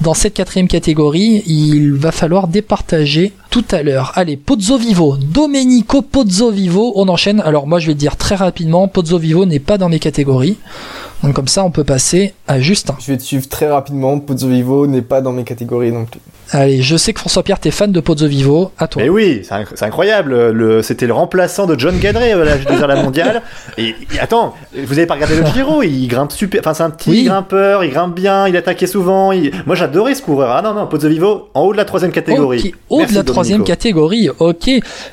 dans 0.00 0.14
cette 0.14 0.34
quatrième 0.34 0.68
catégorie. 0.68 1.42
Il 1.46 1.94
va 1.94 2.12
falloir 2.12 2.48
départager 2.48 3.32
tout 3.50 3.64
à 3.70 3.82
l'heure. 3.82 4.12
Allez, 4.16 4.36
Pozzo 4.36 4.76
Vivo, 4.76 5.16
Domenico 5.16 6.02
Pozzo 6.02 6.50
Vivo, 6.50 6.92
on 6.96 7.08
enchaîne. 7.08 7.40
Alors 7.40 7.66
moi, 7.66 7.78
je 7.78 7.88
vais 7.88 7.94
dire 7.94 8.16
très 8.16 8.34
rapidement, 8.34 8.88
Pozzo 8.88 9.18
Vivo 9.18 9.46
n'est 9.46 9.58
pas 9.60 9.78
dans 9.78 9.88
mes 9.88 10.00
catégories. 10.00 10.56
Donc 11.22 11.34
comme 11.34 11.48
ça, 11.48 11.64
on 11.64 11.70
peut 11.70 11.84
passer 11.84 12.17
à 12.46 12.60
Justin. 12.60 12.96
Je 13.00 13.12
vais 13.12 13.18
te 13.18 13.22
suivre 13.22 13.48
très 13.48 13.68
rapidement. 13.68 14.18
Pozzo 14.18 14.48
Vivo 14.48 14.86
n'est 14.86 15.02
pas 15.02 15.20
dans 15.20 15.32
mes 15.32 15.44
catégories 15.44 15.92
non 15.92 16.04
plus. 16.04 16.20
Allez, 16.50 16.80
je 16.80 16.96
sais 16.96 17.12
que 17.12 17.20
François 17.20 17.42
Pierre, 17.42 17.60
t'es 17.60 17.70
fan 17.70 17.92
de 17.92 18.00
Pozzo 18.00 18.26
Vivo. 18.26 18.72
À 18.78 18.86
toi. 18.88 19.02
Mais 19.02 19.10
oui, 19.10 19.42
c'est 19.44 19.54
inc- 19.54 19.66
c'est 19.74 19.84
incroyable. 19.84 20.50
Le, 20.52 20.80
c'était 20.80 21.06
le 21.06 21.12
remplaçant 21.12 21.66
de 21.66 21.78
John 21.78 21.98
Gadret 21.98 22.32
à 22.32 22.36
l'âge 22.42 22.64
de 22.64 22.84
la 22.86 23.02
mondiale. 23.02 23.42
Et, 23.76 23.88
et 24.14 24.18
attends, 24.18 24.54
vous 24.74 24.98
avez 24.98 25.06
pas 25.06 25.14
regardé 25.14 25.36
le 25.36 25.44
Giro? 25.46 25.82
Il 25.82 26.06
grimpe 26.08 26.32
super. 26.32 26.60
Enfin, 26.60 26.72
c'est 26.72 26.82
un 26.84 26.90
petit 26.90 27.10
Oui. 27.10 27.24
grimpeur. 27.24 27.84
Il 27.84 27.90
grimpe 27.90 28.14
bien. 28.14 28.48
Il 28.48 28.56
attaquait 28.56 28.86
souvent. 28.86 29.30
il- 29.32 29.52
Moi, 29.66 29.76
j'adorais 29.76 30.14
ce 30.14 30.22
coureur. 30.22 30.50
Ah 30.52 30.62
non, 30.62 30.72
non, 30.72 30.86
Pozzo 30.86 31.08
Vivo 31.10 31.50
en 31.52 31.60
haut 31.64 31.72
de 31.72 31.76
la 31.76 31.84
troisième 31.84 32.12
catégorie. 32.12 32.60
Ok, 32.68 32.72
haut 32.88 32.98
Merci, 33.00 33.12
de 33.12 33.18
la 33.18 33.24
troisième 33.24 33.64
catégorie. 33.64 34.30
Ok, 34.38 34.70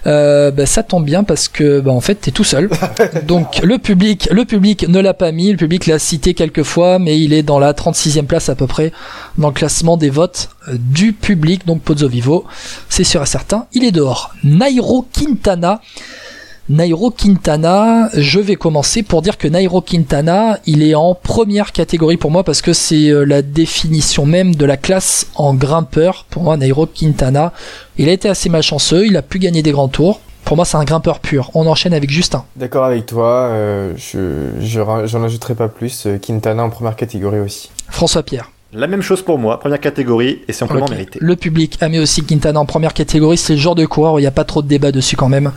euh, 0.07 0.51
bah, 0.51 0.65
ça 0.65 0.83
tombe 0.83 1.03
bien 1.03 1.25
parce 1.25 1.49
que 1.49 1.81
bah, 1.81 1.91
en 1.91 1.99
fait 2.01 2.15
t'es 2.15 2.31
tout 2.31 2.45
seul. 2.45 2.69
Donc 3.27 3.59
le 3.61 3.77
public, 3.77 4.29
le 4.31 4.45
public 4.45 4.87
ne 4.87 5.01
l'a 5.01 5.13
pas 5.13 5.33
mis. 5.33 5.51
Le 5.51 5.57
public 5.57 5.85
l'a 5.87 5.99
cité 5.99 6.33
quelques 6.33 6.63
fois, 6.63 6.94
mais 6.99 7.19
il 7.19 7.33
est 7.33 7.43
dans 7.43 7.59
la 7.59 7.73
36e 7.73 8.25
place 8.25 8.49
à 8.49 8.55
peu 8.55 8.67
près 8.67 8.91
dans 9.37 9.49
le 9.49 9.53
classement 9.53 9.97
des 9.97 10.09
votes 10.09 10.49
euh, 10.67 10.75
du 10.79 11.13
public. 11.13 11.65
Donc 11.65 11.81
Pozzo 11.81 12.07
Vivo, 12.07 12.45
c'est 12.89 13.03
sûr 13.03 13.21
et 13.21 13.25
certain, 13.25 13.65
il 13.73 13.83
est 13.83 13.91
dehors. 13.91 14.31
Nairo 14.43 15.05
Quintana. 15.11 15.81
Nairo 16.67 17.11
Quintana, 17.11 18.09
je 18.15 18.39
vais 18.39 18.55
commencer 18.55 19.03
pour 19.03 19.21
dire 19.21 19.37
que 19.37 19.47
Nairo 19.47 19.81
Quintana, 19.81 20.57
il 20.65 20.81
est 20.81 20.95
en 20.95 21.13
première 21.13 21.71
catégorie 21.71 22.17
pour 22.17 22.31
moi 22.31 22.43
parce 22.43 22.63
que 22.63 22.73
c'est 22.73 23.09
euh, 23.09 23.23
la 23.23 23.43
définition 23.43 24.25
même 24.25 24.55
de 24.55 24.65
la 24.65 24.75
classe 24.75 25.27
en 25.35 25.53
grimpeur. 25.53 26.25
Pour 26.31 26.41
moi, 26.41 26.57
Nairo 26.57 26.87
Quintana, 26.87 27.53
il 27.99 28.09
a 28.09 28.13
été 28.13 28.27
assez 28.29 28.49
malchanceux, 28.49 29.05
il 29.05 29.15
a 29.15 29.21
pu 29.21 29.37
gagner 29.37 29.61
des 29.61 29.71
grands 29.71 29.89
tours. 29.89 30.21
Pour 30.45 30.55
moi, 30.55 30.65
c'est 30.65 30.77
un 30.77 30.83
grimpeur 30.83 31.19
pur. 31.19 31.49
On 31.55 31.65
enchaîne 31.65 31.93
avec 31.93 32.09
Justin. 32.09 32.45
D'accord 32.55 32.85
avec 32.85 33.07
toi, 33.07 33.47
euh, 33.49 33.93
je 33.97 34.51
j'en 34.61 35.23
ajouterai 35.23 35.55
pas 35.55 35.67
plus. 35.67 36.05
Euh, 36.05 36.17
Quintana 36.19 36.63
en 36.63 36.69
première 36.69 36.95
catégorie 36.95 37.39
aussi. 37.39 37.71
François 37.89 38.21
Pierre. 38.23 38.51
La 38.71 38.87
même 38.87 39.01
chose 39.01 39.21
pour 39.21 39.39
moi, 39.39 39.59
première 39.59 39.79
catégorie, 39.79 40.41
et 40.47 40.53
c'est 40.53 40.63
amplement 40.63 40.85
Ok. 40.85 40.91
mérité. 40.91 41.17
Le 41.21 41.35
public 41.35 41.77
a 41.81 41.89
mis 41.89 41.97
aussi 41.97 42.23
Quintana 42.23 42.59
en 42.59 42.65
première 42.65 42.93
catégorie. 42.93 43.37
C'est 43.37 43.53
le 43.53 43.59
genre 43.59 43.75
de 43.75 43.85
coureur 43.85 44.13
où 44.13 44.19
il 44.19 44.21
n'y 44.23 44.27
a 44.27 44.31
pas 44.31 44.43
trop 44.43 44.61
de 44.61 44.67
débat 44.67 44.91
dessus 44.91 45.15
quand 45.15 45.29
même. 45.29 45.51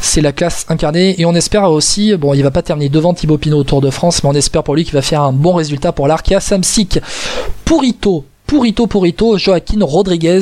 C'est 0.00 0.22
la 0.22 0.32
classe 0.32 0.64
incarnée 0.70 1.20
et 1.20 1.26
on 1.26 1.34
espère 1.34 1.70
aussi, 1.70 2.16
bon, 2.16 2.32
il 2.32 2.42
va 2.42 2.50
pas 2.50 2.62
terminer 2.62 2.88
devant 2.88 3.12
Thibaut 3.12 3.36
Pinot 3.36 3.58
au 3.58 3.64
Tour 3.64 3.82
de 3.82 3.90
France, 3.90 4.24
mais 4.24 4.30
on 4.30 4.34
espère 4.34 4.62
pour 4.62 4.74
lui 4.74 4.84
qu'il 4.84 4.94
va 4.94 5.02
faire 5.02 5.20
un 5.22 5.32
bon 5.32 5.52
résultat 5.52 5.92
pour 5.92 6.08
l'Arkea 6.08 6.40
Samsic. 6.40 6.98
Purito, 7.66 8.24
Purito, 8.46 8.86
Purito, 8.86 9.36
Joaquin 9.36 9.84
Rodriguez. 9.84 10.40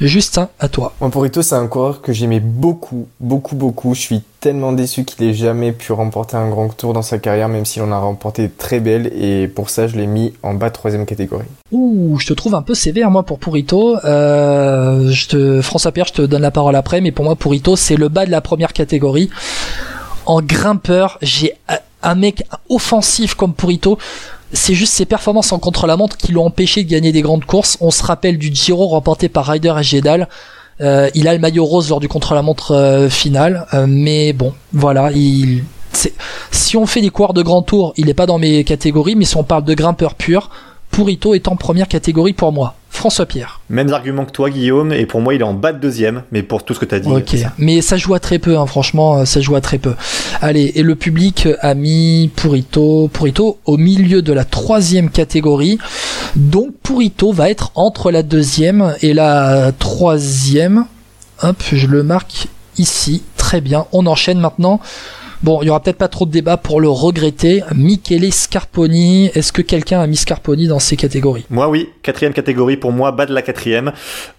Justin, 0.00 0.48
à 0.60 0.68
toi. 0.68 0.92
Moi, 1.00 1.10
Porito, 1.10 1.42
c'est 1.42 1.56
un 1.56 1.66
coureur 1.66 2.00
que 2.00 2.12
j'aimais 2.12 2.38
beaucoup, 2.40 3.08
beaucoup, 3.18 3.56
beaucoup. 3.56 3.94
Je 3.94 4.00
suis 4.00 4.22
tellement 4.40 4.72
déçu 4.72 5.04
qu'il 5.04 5.26
ait 5.26 5.34
jamais 5.34 5.72
pu 5.72 5.92
remporter 5.92 6.36
un 6.36 6.48
grand 6.48 6.68
tour 6.68 6.92
dans 6.92 7.02
sa 7.02 7.18
carrière, 7.18 7.48
même 7.48 7.64
s'il 7.66 7.82
en 7.82 7.90
a 7.90 7.98
remporté 7.98 8.48
très 8.48 8.78
belle. 8.78 9.10
Et 9.20 9.48
pour 9.48 9.70
ça, 9.70 9.88
je 9.88 9.96
l'ai 9.96 10.06
mis 10.06 10.32
en 10.44 10.54
bas 10.54 10.68
de 10.68 10.74
troisième 10.74 11.04
catégorie. 11.04 11.46
Ouh, 11.72 12.16
je 12.20 12.26
te 12.28 12.32
trouve 12.34 12.54
un 12.54 12.62
peu 12.62 12.74
sévère 12.74 13.10
moi 13.10 13.24
pour 13.24 13.38
Purito. 13.40 13.96
Euh, 14.04 15.10
je 15.10 15.26
te, 15.28 15.62
François 15.62 15.90
Pierre, 15.90 16.06
je 16.06 16.12
te 16.14 16.22
donne 16.22 16.42
la 16.42 16.50
parole 16.52 16.76
après, 16.76 17.00
mais 17.00 17.10
pour 17.10 17.24
moi 17.24 17.34
Purito 17.34 17.74
c'est 17.74 17.96
le 17.96 18.08
bas 18.08 18.24
de 18.24 18.30
la 18.30 18.40
première 18.40 18.72
catégorie. 18.72 19.30
En 20.26 20.42
grimpeur, 20.42 21.18
j'ai 21.22 21.54
un- 22.02 22.14
mec 22.14 22.44
offensif 22.68 23.34
comme 23.34 23.52
Purito. 23.54 23.98
C'est 24.52 24.74
juste 24.74 24.94
ses 24.94 25.04
performances 25.04 25.52
en 25.52 25.58
contre-la-montre 25.58 26.16
qui 26.16 26.32
l'ont 26.32 26.46
empêché 26.46 26.82
de 26.84 26.90
gagner 26.90 27.12
des 27.12 27.22
grandes 27.22 27.44
courses. 27.44 27.76
On 27.80 27.90
se 27.90 28.02
rappelle 28.02 28.38
du 28.38 28.54
Giro 28.54 28.86
remporté 28.86 29.28
par 29.28 29.46
Ryder 29.46 29.74
et 29.78 29.82
Gedal. 29.82 30.28
Euh, 30.80 31.10
il 31.14 31.28
a 31.28 31.34
le 31.34 31.40
maillot 31.40 31.64
rose 31.64 31.90
lors 31.90 32.00
du 32.00 32.08
contre-la-montre 32.08 32.72
euh, 32.72 33.08
final, 33.10 33.66
Euh, 33.74 33.86
mais 33.88 34.32
bon, 34.32 34.54
voilà, 34.72 35.10
il. 35.12 35.64
Si 36.50 36.76
on 36.76 36.86
fait 36.86 37.00
des 37.00 37.10
coureurs 37.10 37.34
de 37.34 37.42
grand 37.42 37.62
tour, 37.62 37.92
il 37.96 38.08
est 38.08 38.14
pas 38.14 38.26
dans 38.26 38.38
mes 38.38 38.62
catégories, 38.62 39.16
mais 39.16 39.24
si 39.24 39.36
on 39.36 39.42
parle 39.42 39.64
de 39.64 39.74
grimpeur 39.74 40.14
pur, 40.14 40.50
Purito 40.90 41.34
est 41.34 41.48
en 41.48 41.56
première 41.56 41.88
catégorie 41.88 42.34
pour 42.34 42.52
moi. 42.52 42.74
François 42.98 43.26
Pierre. 43.26 43.60
Mêmes 43.70 43.92
arguments 43.92 44.24
que 44.24 44.32
toi, 44.32 44.50
Guillaume, 44.50 44.92
et 44.92 45.06
pour 45.06 45.20
moi, 45.20 45.32
il 45.32 45.40
est 45.40 45.44
en 45.44 45.54
bas 45.54 45.72
de 45.72 45.78
deuxième, 45.78 46.24
mais 46.32 46.42
pour 46.42 46.64
tout 46.64 46.74
ce 46.74 46.80
que 46.80 46.84
tu 46.84 46.96
as 46.96 46.98
dit. 46.98 47.08
Ok, 47.08 47.28
ça. 47.28 47.52
mais 47.56 47.80
ça 47.80 47.96
joue 47.96 48.12
à 48.14 48.18
très 48.18 48.40
peu, 48.40 48.58
hein, 48.58 48.66
franchement, 48.66 49.18
euh, 49.18 49.24
ça 49.24 49.40
joue 49.40 49.54
à 49.54 49.60
très 49.60 49.78
peu. 49.78 49.94
Allez, 50.40 50.72
et 50.74 50.82
le 50.82 50.96
public 50.96 51.46
a 51.60 51.74
mis 51.74 52.28
Purito, 52.34 53.08
Purito 53.12 53.58
au 53.66 53.76
milieu 53.76 54.20
de 54.20 54.32
la 54.32 54.44
troisième 54.44 55.10
catégorie. 55.10 55.78
Donc 56.34 56.74
Purito 56.82 57.32
va 57.32 57.48
être 57.48 57.70
entre 57.76 58.10
la 58.10 58.24
deuxième 58.24 58.94
et 59.00 59.14
la 59.14 59.70
troisième. 59.78 60.84
Hop, 61.42 61.62
je 61.72 61.86
le 61.86 62.02
marque 62.02 62.48
ici. 62.78 63.22
Très 63.36 63.60
bien. 63.60 63.86
On 63.92 64.06
enchaîne 64.06 64.40
maintenant. 64.40 64.80
Bon, 65.42 65.60
il 65.62 65.66
y 65.66 65.70
aura 65.70 65.80
peut-être 65.80 65.98
pas 65.98 66.08
trop 66.08 66.26
de 66.26 66.30
débat 66.32 66.56
pour 66.56 66.80
le 66.80 66.88
regretter. 66.88 67.62
Michele 67.74 68.32
Scarponi. 68.32 69.26
Est-ce 69.34 69.52
que 69.52 69.62
quelqu'un 69.62 70.00
a 70.00 70.06
mis 70.06 70.16
Scarponi 70.16 70.66
dans 70.66 70.78
ces 70.80 70.96
catégories? 70.96 71.44
Moi, 71.50 71.68
oui, 71.68 71.90
quatrième 72.02 72.32
catégorie 72.32 72.76
pour 72.76 72.90
moi, 72.92 73.12
bas 73.12 73.24
de 73.26 73.32
la 73.32 73.42
quatrième. 73.42 73.92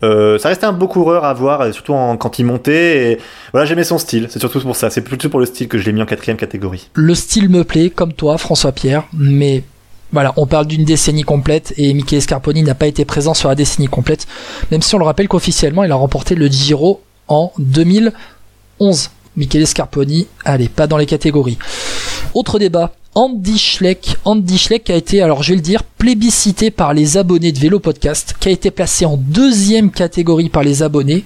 Euh, 0.03 0.37
ça 0.39 0.49
restait 0.49 0.65
un 0.65 0.73
beau 0.73 0.87
coureur 0.87 1.23
à 1.23 1.33
voir, 1.33 1.73
surtout 1.73 1.93
en- 1.93 2.17
quand 2.17 2.37
il 2.39 2.45
montait. 2.45 3.13
Et 3.13 3.17
voilà, 3.53 3.65
j'aimais 3.65 3.83
son 3.85 3.97
style. 3.97 4.27
C'est 4.29 4.39
surtout 4.39 4.59
pour 4.59 4.75
ça. 4.75 4.89
C'est 4.89 5.01
plutôt 5.01 5.29
pour 5.29 5.39
le 5.39 5.45
style 5.45 5.67
que 5.67 5.77
je 5.77 5.85
l'ai 5.85 5.93
mis 5.93 6.01
en 6.01 6.05
quatrième 6.05 6.37
catégorie. 6.37 6.89
le 6.93 7.15
style 7.15 7.49
me 7.49 7.63
plaît, 7.63 7.89
comme 7.89 8.11
toi, 8.13 8.37
François 8.37 8.71
Pierre, 8.73 9.03
mais 9.13 9.63
voilà, 10.11 10.33
on 10.37 10.47
parle 10.47 10.65
d'une 10.67 10.83
décennie 10.85 11.23
complète 11.23 11.73
et 11.77 11.93
Michele 11.93 12.21
Scarponi 12.21 12.63
n'a 12.63 12.75
pas 12.75 12.87
été 12.87 13.05
présent 13.05 13.33
sur 13.33 13.47
la 13.47 13.55
décennie 13.55 13.87
complète, 13.87 14.27
même 14.71 14.81
si 14.81 14.93
on 14.95 14.97
le 14.97 15.05
rappelle 15.05 15.27
qu'officiellement 15.27 15.83
il 15.83 15.91
a 15.91 15.95
remporté 15.95 16.35
le 16.35 16.47
Giro 16.47 17.01
en 17.27 17.51
2011. 17.59 19.11
Michele 19.37 19.67
Scarponi, 19.67 20.27
allez, 20.45 20.69
pas 20.69 20.87
dans 20.87 20.97
les 20.97 21.05
catégories. 21.05 21.57
Autre 22.33 22.59
débat. 22.59 22.93
Andy 23.15 23.57
Schleck, 23.57 24.17
Andy 24.23 24.57
Schleck 24.57 24.89
a 24.89 24.95
été, 24.95 25.21
alors 25.21 25.41
je 25.41 25.49
vais 25.49 25.55
le 25.55 25.61
dire, 25.61 25.83
plébiscité 25.83 26.69
par 26.69 26.93
les 26.93 27.17
abonnés 27.17 27.51
de 27.51 27.57
Vélo 27.57 27.79
Podcast, 27.79 28.35
qui 28.39 28.49
a 28.49 28.51
été 28.51 28.69
placé 28.69 29.03
en 29.05 29.17
deuxième 29.17 29.89
catégorie 29.89 30.49
par 30.49 30.63
les 30.63 30.83
abonnés. 30.83 31.25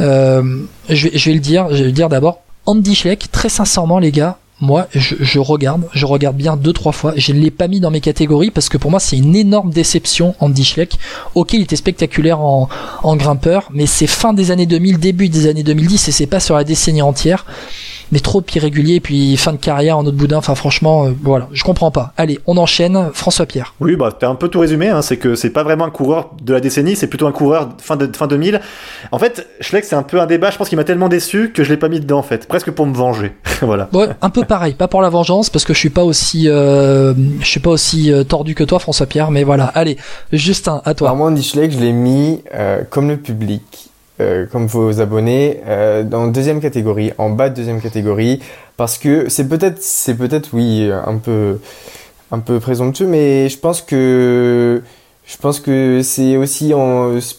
Euh, 0.00 0.62
je, 0.90 1.30
le 1.30 1.38
dire, 1.38 1.68
je 1.70 1.78
vais 1.78 1.84
le 1.84 1.92
dire 1.92 2.10
d'abord. 2.10 2.42
Andy 2.66 2.94
Schleck, 2.94 3.30
très 3.32 3.48
sincèrement 3.48 3.98
les 3.98 4.12
gars, 4.12 4.38
moi 4.60 4.88
je, 4.94 5.38
regarde, 5.38 5.82
je 5.92 6.06
regarde 6.06 6.36
bien 6.36 6.56
deux 6.56 6.72
trois 6.72 6.92
fois. 6.92 7.12
Je 7.16 7.32
ne 7.32 7.40
l'ai 7.40 7.50
pas 7.50 7.68
mis 7.68 7.80
dans 7.80 7.90
mes 7.90 8.00
catégories 8.00 8.50
parce 8.50 8.68
que 8.68 8.78
pour 8.78 8.90
moi 8.90 9.00
c'est 9.00 9.18
une 9.18 9.36
énorme 9.36 9.70
déception 9.70 10.34
Andy 10.40 10.64
Schleck. 10.64 10.98
Ok, 11.34 11.52
il 11.52 11.62
était 11.62 11.76
spectaculaire 11.76 12.40
en, 12.40 12.68
en 13.02 13.16
grimpeur, 13.16 13.68
mais 13.72 13.86
c'est 13.86 14.06
fin 14.06 14.32
des 14.32 14.50
années 14.50 14.66
2000, 14.66 14.98
début 14.98 15.28
des 15.28 15.46
années 15.46 15.62
2010 15.62 16.08
et 16.08 16.12
c'est 16.12 16.26
pas 16.26 16.40
sur 16.40 16.56
la 16.56 16.64
décennie 16.64 17.02
entière. 17.02 17.44
Mais 18.12 18.20
trop 18.20 18.42
irrégulier, 18.54 19.00
puis 19.00 19.36
fin 19.36 19.52
de 19.52 19.56
carrière 19.56 19.98
en 19.98 20.06
autre 20.06 20.16
boudin. 20.16 20.36
Enfin 20.36 20.54
franchement, 20.54 21.06
euh, 21.06 21.10
voilà, 21.22 21.48
je 21.52 21.64
comprends 21.64 21.90
pas. 21.90 22.12
Allez, 22.16 22.38
on 22.46 22.56
enchaîne. 22.56 23.10
François 23.12 23.46
Pierre. 23.46 23.74
Oui, 23.80 23.96
bah, 23.96 24.10
t'as 24.16 24.28
un 24.28 24.34
peu 24.34 24.48
tout 24.48 24.60
résumé, 24.60 24.88
hein, 24.88 25.02
c'est 25.02 25.16
que 25.16 25.34
c'est 25.34 25.50
pas 25.50 25.64
vraiment 25.64 25.84
un 25.84 25.90
coureur 25.90 26.30
de 26.42 26.52
la 26.52 26.60
décennie, 26.60 26.96
c'est 26.96 27.08
plutôt 27.08 27.26
un 27.26 27.32
coureur 27.32 27.70
fin, 27.78 27.96
de, 27.96 28.14
fin 28.14 28.26
2000. 28.26 28.60
En 29.12 29.18
fait, 29.18 29.46
Schleck, 29.60 29.84
c'est 29.84 29.96
un 29.96 30.02
peu 30.02 30.20
un 30.20 30.26
débat, 30.26 30.50
je 30.50 30.56
pense 30.56 30.68
qu'il 30.68 30.76
m'a 30.76 30.84
tellement 30.84 31.08
déçu 31.08 31.52
que 31.52 31.64
je 31.64 31.70
l'ai 31.70 31.76
pas 31.76 31.88
mis 31.88 32.00
dedans, 32.00 32.18
en 32.18 32.22
fait, 32.22 32.46
presque 32.46 32.70
pour 32.70 32.86
me 32.86 32.94
venger. 32.94 33.32
voilà. 33.62 33.88
Ouais, 33.92 34.08
un 34.22 34.30
peu 34.30 34.44
pareil, 34.44 34.74
pas 34.74 34.88
pour 34.88 35.02
la 35.02 35.08
vengeance 35.08 35.50
parce 35.50 35.64
que 35.64 35.74
je 35.74 35.78
suis 35.78 35.90
pas 35.90 36.04
aussi, 36.04 36.48
euh, 36.48 37.14
je 37.40 37.46
suis 37.46 37.60
pas 37.60 37.70
aussi 37.70 38.12
euh, 38.12 38.24
tordu 38.24 38.54
que 38.54 38.64
toi, 38.64 38.78
François 38.78 39.06
Pierre. 39.06 39.30
Mais 39.30 39.44
voilà, 39.44 39.64
allez, 39.66 39.96
Justin, 40.32 40.82
à 40.84 40.94
toi. 40.94 41.08
Alors 41.08 41.18
moi, 41.18 41.28
Andy 41.28 41.42
Schleck, 41.42 41.72
je 41.72 41.78
l'ai 41.78 41.92
mis 41.92 42.42
euh, 42.54 42.82
comme 42.88 43.08
le 43.08 43.16
public, 43.16 43.90
euh, 44.20 44.46
comme 44.46 44.66
vos 44.66 45.00
abonnés, 45.00 45.60
euh, 45.66 46.02
dans 46.02 46.26
deuxième 46.26 46.60
catégorie, 46.60 47.12
en 47.18 47.30
bas 47.30 47.48
de 47.48 47.54
deuxième 47.54 47.80
catégorie, 47.80 48.40
parce 48.76 48.98
que 48.98 49.28
c'est 49.28 49.48
peut-être, 49.48 49.82
c'est 49.82 50.14
peut-être, 50.14 50.50
oui, 50.52 50.90
un 50.90 51.18
peu, 51.18 51.58
un 52.30 52.38
peu 52.38 52.60
présomptueux, 52.60 53.06
mais 53.06 53.48
je 53.48 53.58
pense 53.58 53.82
que, 53.82 54.82
je 55.26 55.36
pense 55.38 55.58
que 55.58 56.02
c'est 56.02 56.36
aussi 56.36 56.72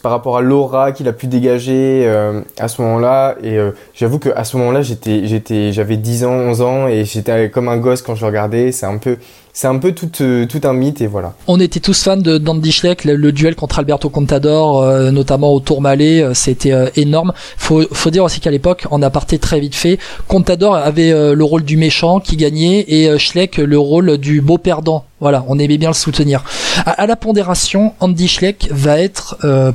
par 0.03 0.11
rapport 0.11 0.37
à 0.37 0.41
l'aura 0.41 0.91
qu'il 0.91 1.07
a 1.07 1.13
pu 1.13 1.27
dégager 1.27 2.03
euh, 2.05 2.41
à 2.59 2.67
ce 2.67 2.81
moment-là. 2.81 3.37
Et 3.41 3.57
euh, 3.57 3.71
j'avoue 3.93 4.19
que 4.19 4.29
à 4.35 4.43
ce 4.43 4.57
moment-là, 4.57 4.81
j'étais, 4.81 5.25
j'étais, 5.25 5.71
j'avais 5.71 5.95
10 5.95 6.25
ans, 6.25 6.33
11 6.33 6.61
ans, 6.61 6.87
et 6.89 7.05
j'étais 7.05 7.49
comme 7.49 7.69
un 7.69 7.77
gosse 7.77 8.01
quand 8.01 8.15
je 8.15 8.25
regardais. 8.25 8.73
C'est 8.73 8.85
un 8.85 8.97
peu, 8.97 9.17
c'est 9.57 9.65
un 9.65 9.79
peu 9.79 9.91
tout, 9.91 10.11
euh, 10.21 10.45
tout 10.45 10.61
un 10.65 10.73
mythe, 10.73 11.01
et 11.01 11.07
voilà. 11.07 11.33
On 11.47 11.59
était 11.59 11.79
tous 11.79 12.03
fans 12.03 12.15
de 12.15 12.37
d'Andy 12.37 12.71
Schleck, 12.71 13.05
le, 13.05 13.31
duel 13.31 13.55
contre 13.55 13.79
Alberto 13.79 14.07
Contador, 14.07 14.83
euh, 14.83 15.09
notamment 15.09 15.51
au 15.51 15.59
Tourmalet, 15.59 16.21
euh, 16.21 16.35
c'était 16.35 16.75
énorme. 16.95 17.33
Faut, 17.57 17.81
faut 17.91 18.11
dire 18.11 18.23
aussi 18.23 18.39
qu'à 18.39 18.51
l'époque, 18.51 18.85
en 18.91 19.01
aparté 19.01 19.39
très 19.39 19.59
vite 19.59 19.73
fait, 19.73 19.97
Contador 20.27 20.75
avait 20.75 21.11
le 21.33 21.43
rôle 21.43 21.63
du 21.63 21.75
méchant 21.75 22.19
qui 22.19 22.37
gagnait 22.37 22.85
et 22.87 23.17
Schleck 23.17 23.57
le 23.57 23.79
rôle 23.79 24.19
du 24.19 24.41
beau 24.41 24.59
perdant. 24.59 25.05
Voilà, 25.19 25.43
on 25.47 25.57
aimait 25.57 25.79
bien 25.79 25.89
le 25.89 25.95
soutenir. 25.95 26.43
À, 26.85 26.91
à 26.91 27.07
la 27.07 27.15
pondération, 27.15 27.76
Andy 27.99 28.27
Schleck 28.27 28.69
va 28.71 28.99
être, 28.99 29.37
euh, 29.43 29.71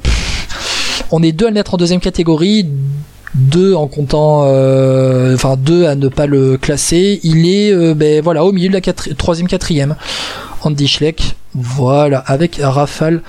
on 1.10 1.22
est 1.22 1.32
deux 1.32 1.46
à 1.46 1.50
le 1.50 1.54
mettre 1.54 1.74
en 1.74 1.76
deuxième 1.76 2.00
catégorie. 2.00 2.68
Deux 3.34 3.74
en 3.74 3.86
comptant, 3.86 4.42
euh, 4.46 5.34
enfin 5.34 5.56
deux 5.56 5.86
à 5.86 5.94
ne 5.94 6.08
pas 6.08 6.26
le 6.26 6.58
classer. 6.58 7.18
Il 7.22 7.46
est, 7.48 7.72
euh, 7.72 7.94
ben 7.94 8.22
voilà, 8.22 8.44
au 8.44 8.52
milieu 8.52 8.68
de 8.68 8.74
la 8.74 8.80
quatri- 8.80 9.14
troisième, 9.14 9.48
quatrième. 9.48 9.96
Andy 10.64 10.86
Schleck, 10.86 11.34
voilà, 11.54 12.18
avec 12.18 12.60
Rafal 12.62 13.20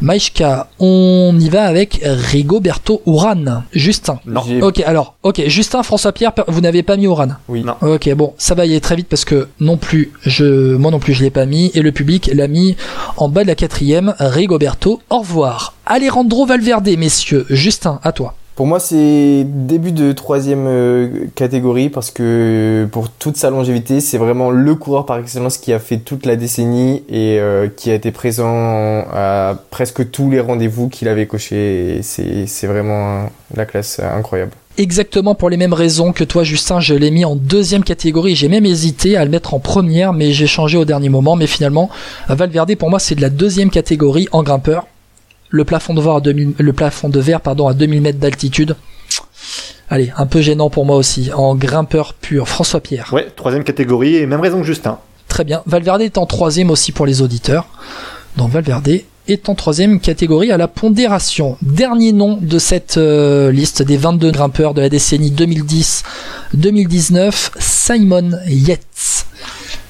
Maïchka. 0.00 0.68
On 0.78 1.36
y 1.38 1.50
va 1.50 1.64
avec 1.64 2.00
Rigoberto 2.02 3.02
Uran. 3.06 3.64
Justin. 3.72 4.20
Non. 4.24 4.42
Ok, 4.62 4.80
alors, 4.86 5.16
ok, 5.22 5.42
Justin, 5.48 5.82
François 5.82 6.12
Pierre, 6.12 6.32
vous 6.46 6.62
n'avez 6.62 6.82
pas 6.82 6.96
mis 6.96 7.04
Uran. 7.04 7.28
Oui. 7.48 7.62
Non. 7.62 7.74
Ok, 7.82 8.08
bon, 8.14 8.32
ça 8.38 8.54
va 8.54 8.64
y 8.64 8.70
aller 8.70 8.80
très 8.80 8.96
vite 8.96 9.08
parce 9.08 9.26
que 9.26 9.48
non 9.60 9.76
plus, 9.76 10.12
je, 10.22 10.76
moi 10.76 10.90
non 10.90 10.98
plus, 10.98 11.12
je 11.12 11.22
l'ai 11.24 11.30
pas 11.30 11.44
mis 11.44 11.70
et 11.74 11.82
le 11.82 11.92
public 11.92 12.30
l'a 12.32 12.48
mis 12.48 12.74
en 13.18 13.28
bas 13.28 13.42
de 13.42 13.48
la 13.48 13.54
quatrième. 13.54 14.14
Rigoberto, 14.18 15.02
au 15.10 15.18
revoir. 15.18 15.74
Alejandro 15.84 16.46
Valverde, 16.46 16.88
messieurs. 16.96 17.44
Justin, 17.50 18.00
à 18.02 18.12
toi. 18.12 18.34
Pour 18.58 18.66
moi, 18.66 18.80
c'est 18.80 19.46
début 19.46 19.92
de 19.92 20.10
troisième 20.10 20.66
euh, 20.66 21.26
catégorie 21.36 21.90
parce 21.90 22.10
que 22.10 22.88
pour 22.90 23.08
toute 23.08 23.36
sa 23.36 23.50
longévité, 23.50 24.00
c'est 24.00 24.18
vraiment 24.18 24.50
le 24.50 24.74
coureur 24.74 25.06
par 25.06 25.18
excellence 25.18 25.58
qui 25.58 25.72
a 25.72 25.78
fait 25.78 25.98
toute 25.98 26.26
la 26.26 26.34
décennie 26.34 27.04
et 27.08 27.38
euh, 27.38 27.68
qui 27.68 27.88
a 27.92 27.94
été 27.94 28.10
présent 28.10 29.04
à 29.12 29.54
presque 29.70 30.10
tous 30.10 30.28
les 30.28 30.40
rendez-vous 30.40 30.88
qu'il 30.88 31.06
avait 31.06 31.26
cochés. 31.26 32.00
C'est 32.02 32.66
vraiment 32.66 33.30
la 33.54 33.64
classe 33.64 34.00
incroyable. 34.00 34.50
Exactement 34.76 35.36
pour 35.36 35.50
les 35.50 35.56
mêmes 35.56 35.72
raisons 35.72 36.10
que 36.10 36.24
toi, 36.24 36.42
Justin, 36.42 36.80
je 36.80 36.94
l'ai 36.94 37.12
mis 37.12 37.24
en 37.24 37.36
deuxième 37.36 37.84
catégorie. 37.84 38.34
J'ai 38.34 38.48
même 38.48 38.66
hésité 38.66 39.16
à 39.16 39.24
le 39.24 39.30
mettre 39.30 39.54
en 39.54 39.60
première, 39.60 40.12
mais 40.12 40.32
j'ai 40.32 40.48
changé 40.48 40.76
au 40.76 40.84
dernier 40.84 41.10
moment. 41.10 41.36
Mais 41.36 41.46
finalement, 41.46 41.90
Valverde, 42.28 42.74
pour 42.74 42.90
moi, 42.90 42.98
c'est 42.98 43.14
de 43.14 43.22
la 43.22 43.30
deuxième 43.30 43.70
catégorie 43.70 44.26
en 44.32 44.42
grimpeur. 44.42 44.88
Le 45.50 45.64
plafond 45.64 45.94
de 45.94 46.00
verre 46.00 46.16
à 46.16 46.20
2000, 46.20 46.54
le 46.58 46.72
plafond 46.72 47.08
de 47.08 47.20
verre, 47.20 47.40
pardon, 47.40 47.68
à 47.68 47.74
2000 47.74 48.02
mètres 48.02 48.18
d'altitude. 48.18 48.76
Allez, 49.90 50.12
un 50.16 50.26
peu 50.26 50.42
gênant 50.42 50.68
pour 50.68 50.84
moi 50.84 50.96
aussi. 50.96 51.30
En 51.32 51.54
grimpeur 51.54 52.14
pur, 52.14 52.48
François 52.48 52.80
Pierre. 52.80 53.10
Ouais, 53.12 53.28
troisième 53.34 53.64
catégorie, 53.64 54.16
et 54.16 54.26
même 54.26 54.40
raison 54.40 54.60
que 54.60 54.66
Justin. 54.66 54.98
Très 55.28 55.44
bien. 55.44 55.62
Valverde 55.66 56.02
est 56.02 56.18
en 56.18 56.26
troisième 56.26 56.70
aussi 56.70 56.92
pour 56.92 57.06
les 57.06 57.22
auditeurs. 57.22 57.66
Donc 58.36 58.50
Valverde 58.50 59.00
est 59.28 59.48
en 59.48 59.54
troisième 59.54 60.00
catégorie 60.00 60.50
à 60.52 60.56
la 60.56 60.68
pondération. 60.68 61.56
Dernier 61.62 62.12
nom 62.12 62.38
de 62.40 62.58
cette 62.58 62.96
euh, 62.96 63.52
liste 63.52 63.82
des 63.82 63.96
22 63.96 64.30
grimpeurs 64.30 64.74
de 64.74 64.80
la 64.80 64.88
décennie 64.88 65.30
2010-2019, 65.30 67.50
Simon 67.58 68.30
Yates. 68.46 69.26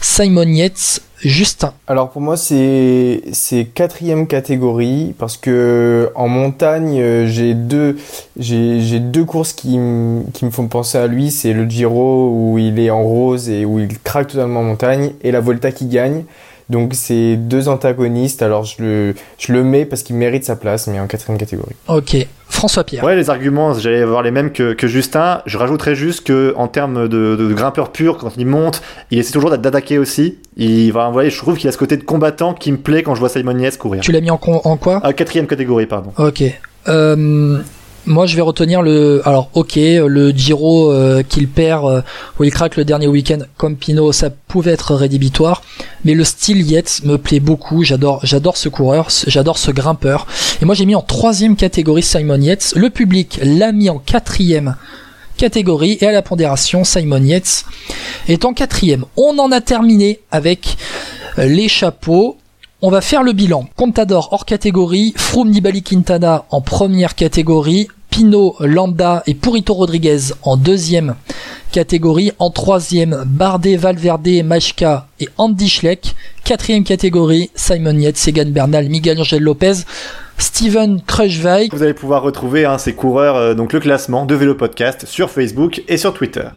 Simon 0.01 0.49
Yates, 0.49 1.03
Justin. 1.21 1.73
Alors 1.89 2.11
pour 2.11 2.21
moi 2.23 2.37
c'est 2.37 3.23
c'est 3.33 3.65
quatrième 3.65 4.27
catégorie 4.29 5.15
parce 5.19 5.37
que 5.37 6.11
en 6.15 6.29
montagne 6.29 7.01
euh, 7.01 7.27
j'ai 7.27 7.55
deux 7.55 7.97
j'ai 8.39 9.01
deux 9.01 9.25
courses 9.25 9.53
qui 9.53 9.77
m- 9.77 10.25
qui 10.33 10.45
me 10.45 10.51
font 10.51 10.69
penser 10.69 10.97
à 10.99 11.09
lui 11.09 11.31
c'est 11.33 11.53
le 11.53 11.65
Giro 11.69 12.31
où 12.33 12.59
il 12.59 12.79
est 12.79 12.91
en 12.91 13.03
rose 13.03 13.49
et 13.49 13.65
où 13.65 13.81
il 13.81 13.99
craque 13.99 14.29
totalement 14.29 14.61
en 14.61 14.65
montagne 14.65 15.13
et 15.23 15.33
la 15.33 15.41
Volta 15.41 15.73
qui 15.73 15.87
gagne 15.87 16.23
donc 16.71 16.93
c'est 16.95 17.37
deux 17.37 17.69
antagonistes 17.69 18.43
alors 18.43 18.65
je 18.65 18.83
le 18.83 19.15
je 19.39 19.53
le 19.53 19.63
mets 19.65 19.85
parce 19.85 20.03
qu'il 20.03 20.17
mérite 20.17 20.45
sa 20.45 20.57
place 20.57 20.87
mais 20.87 21.01
en 21.01 21.07
quatrième 21.07 21.39
catégorie. 21.39 21.75
Ok. 21.89 22.27
François 22.51 22.83
Pierre. 22.83 23.05
Ouais, 23.05 23.15
les 23.15 23.31
arguments, 23.31 23.75
j'allais 23.75 24.01
avoir 24.01 24.23
les 24.23 24.31
mêmes 24.31 24.51
que, 24.51 24.73
que 24.73 24.89
Justin. 24.89 25.43
Je 25.47 25.59
rajouterais 25.59 25.95
juste 25.95 26.27
que 26.27 26.55
en 26.57 26.67
termes 26.67 27.07
de, 27.07 27.37
de 27.37 27.55
grimpeur 27.55 27.93
pur, 27.93 28.17
quand 28.17 28.33
il 28.37 28.47
monte, 28.47 28.83
il 29.11 29.19
essaie 29.19 29.33
toujours 29.33 29.51
d'attaquer 29.51 29.99
aussi. 29.99 30.39
Il 30.57 30.91
va, 30.91 31.07
vous 31.07 31.13
voyez, 31.13 31.31
je 31.31 31.37
trouve 31.39 31.57
qu'il 31.57 31.69
a 31.69 31.73
ce 31.73 31.79
côté 31.79 31.97
de 31.97 32.03
combattant 32.03 32.55
qui 32.55 32.73
me 32.73 32.79
plaît 32.79 33.03
quand 33.03 33.15
je 33.15 33.21
vois 33.21 33.29
Simon 33.29 33.57
Yates 33.59 33.79
courir. 33.79 34.01
Tu 34.01 34.13
l'as 34.13 34.23
mis 34.23 34.31
en, 34.31 34.41
en 34.43 34.77
quoi? 34.77 35.01
Ah, 35.05 35.13
quatrième 35.13 35.47
catégorie, 35.47 35.87
pardon. 35.87 36.13
Ok. 36.17 36.43
Euh, 36.89 37.59
moi, 38.07 38.27
je 38.27 38.37
vais 38.37 38.43
retenir 38.43 38.81
le. 38.83 39.21
Alors, 39.27 39.51
ok, 39.55 39.75
le 39.77 40.31
Giro 40.31 40.91
euh, 40.91 41.23
qu'il 41.23 41.49
perd, 41.49 41.85
euh, 41.85 42.03
où 42.39 42.45
il 42.45 42.51
craque 42.51 42.77
le 42.77 42.85
dernier 42.85 43.07
week-end, 43.07 43.41
comme 43.57 43.77
Pinot, 43.77 44.13
ça 44.13 44.31
pouvait 44.31 44.73
être 44.73 44.95
rédhibitoire. 44.95 45.63
Mais 46.05 46.15
le 46.15 46.25
style 46.25 46.63
Yates 46.63 47.03
me 47.05 47.19
plaît 47.19 47.41
beaucoup. 47.41 47.85
J'adore, 47.85 48.21
j'adore 48.25 48.57
ce 48.57 48.69
coureur, 48.69 49.09
j'adore 49.27 49.59
ce 49.59 49.71
grimpeur. 49.71 50.27
Et 50.63 50.65
moi, 50.65 50.75
j'ai 50.75 50.87
mis 50.87 50.95
en 50.95 51.03
troisième 51.03 51.57
catégorie 51.57 52.03
Simon 52.03 52.41
Yates. 52.41 52.73
Le 52.77 52.91
public 52.91 53.41
l'a 53.43 53.73
mis 53.73 53.91
en 53.91 53.99
quatrième 53.99 54.77
catégorie 55.39 55.97
et 56.01 56.07
à 56.07 56.13
la 56.13 56.21
pondération, 56.21 56.85
Simon 56.85 57.23
Yates 57.23 57.65
est 58.29 58.45
en 58.45 58.53
quatrième. 58.53 59.05
On 59.17 59.39
en 59.39 59.51
a 59.53 59.61
terminé 59.63 60.21
avec 60.31 60.77
euh, 61.39 61.47
les 61.47 61.69
chapeaux. 61.69 62.37
On 62.81 62.91
va 62.91 63.01
faire 63.01 63.25
le 63.25 63.33
bilan. 63.33 63.69
Contador 63.75 64.29
hors 64.31 64.45
catégorie, 64.45 65.13
Froome 65.17 65.51
Nibali 65.51 65.83
Quintana 65.83 66.45
en 66.51 66.61
première 66.61 67.17
catégorie, 67.17 67.89
Pino, 68.09 68.55
Landa 68.61 69.25
et 69.27 69.35
Purito 69.35 69.75
Rodriguez 69.75 70.33
en 70.43 70.57
deuxième 70.57 71.17
catégorie, 71.73 72.31
en 72.39 72.51
troisième 72.51 73.25
Bardet, 73.27 73.75
Valverde, 73.75 74.29
Majka 74.45 75.09
et 75.19 75.29
Andy 75.39 75.69
Schleck, 75.69 76.15
quatrième 76.45 76.85
catégorie 76.85 77.51
Simon 77.57 77.99
Yates, 77.99 78.29
Egan 78.29 78.51
Bernal, 78.53 78.89
Miguel 78.89 79.19
Angel 79.19 79.43
Lopez, 79.43 79.83
Steven 80.39 81.03
Kruijswijk, 81.05 81.75
Vous 81.75 81.83
allez 81.83 81.95
pouvoir 81.95 82.23
retrouver 82.23 82.65
hein, 82.65 82.79
ces 82.79 82.93
coureurs, 82.93 83.35
euh, 83.35 83.55
donc 83.55 83.73
le 83.73 83.81
classement 83.81 84.25
de 84.25 84.37
Vélo 84.37 84.55
Podcast 84.55 85.05
sur 85.05 85.31
Facebook 85.31 85.83
et 85.89 85.97
sur 85.97 86.15
Twitter. 86.15 86.45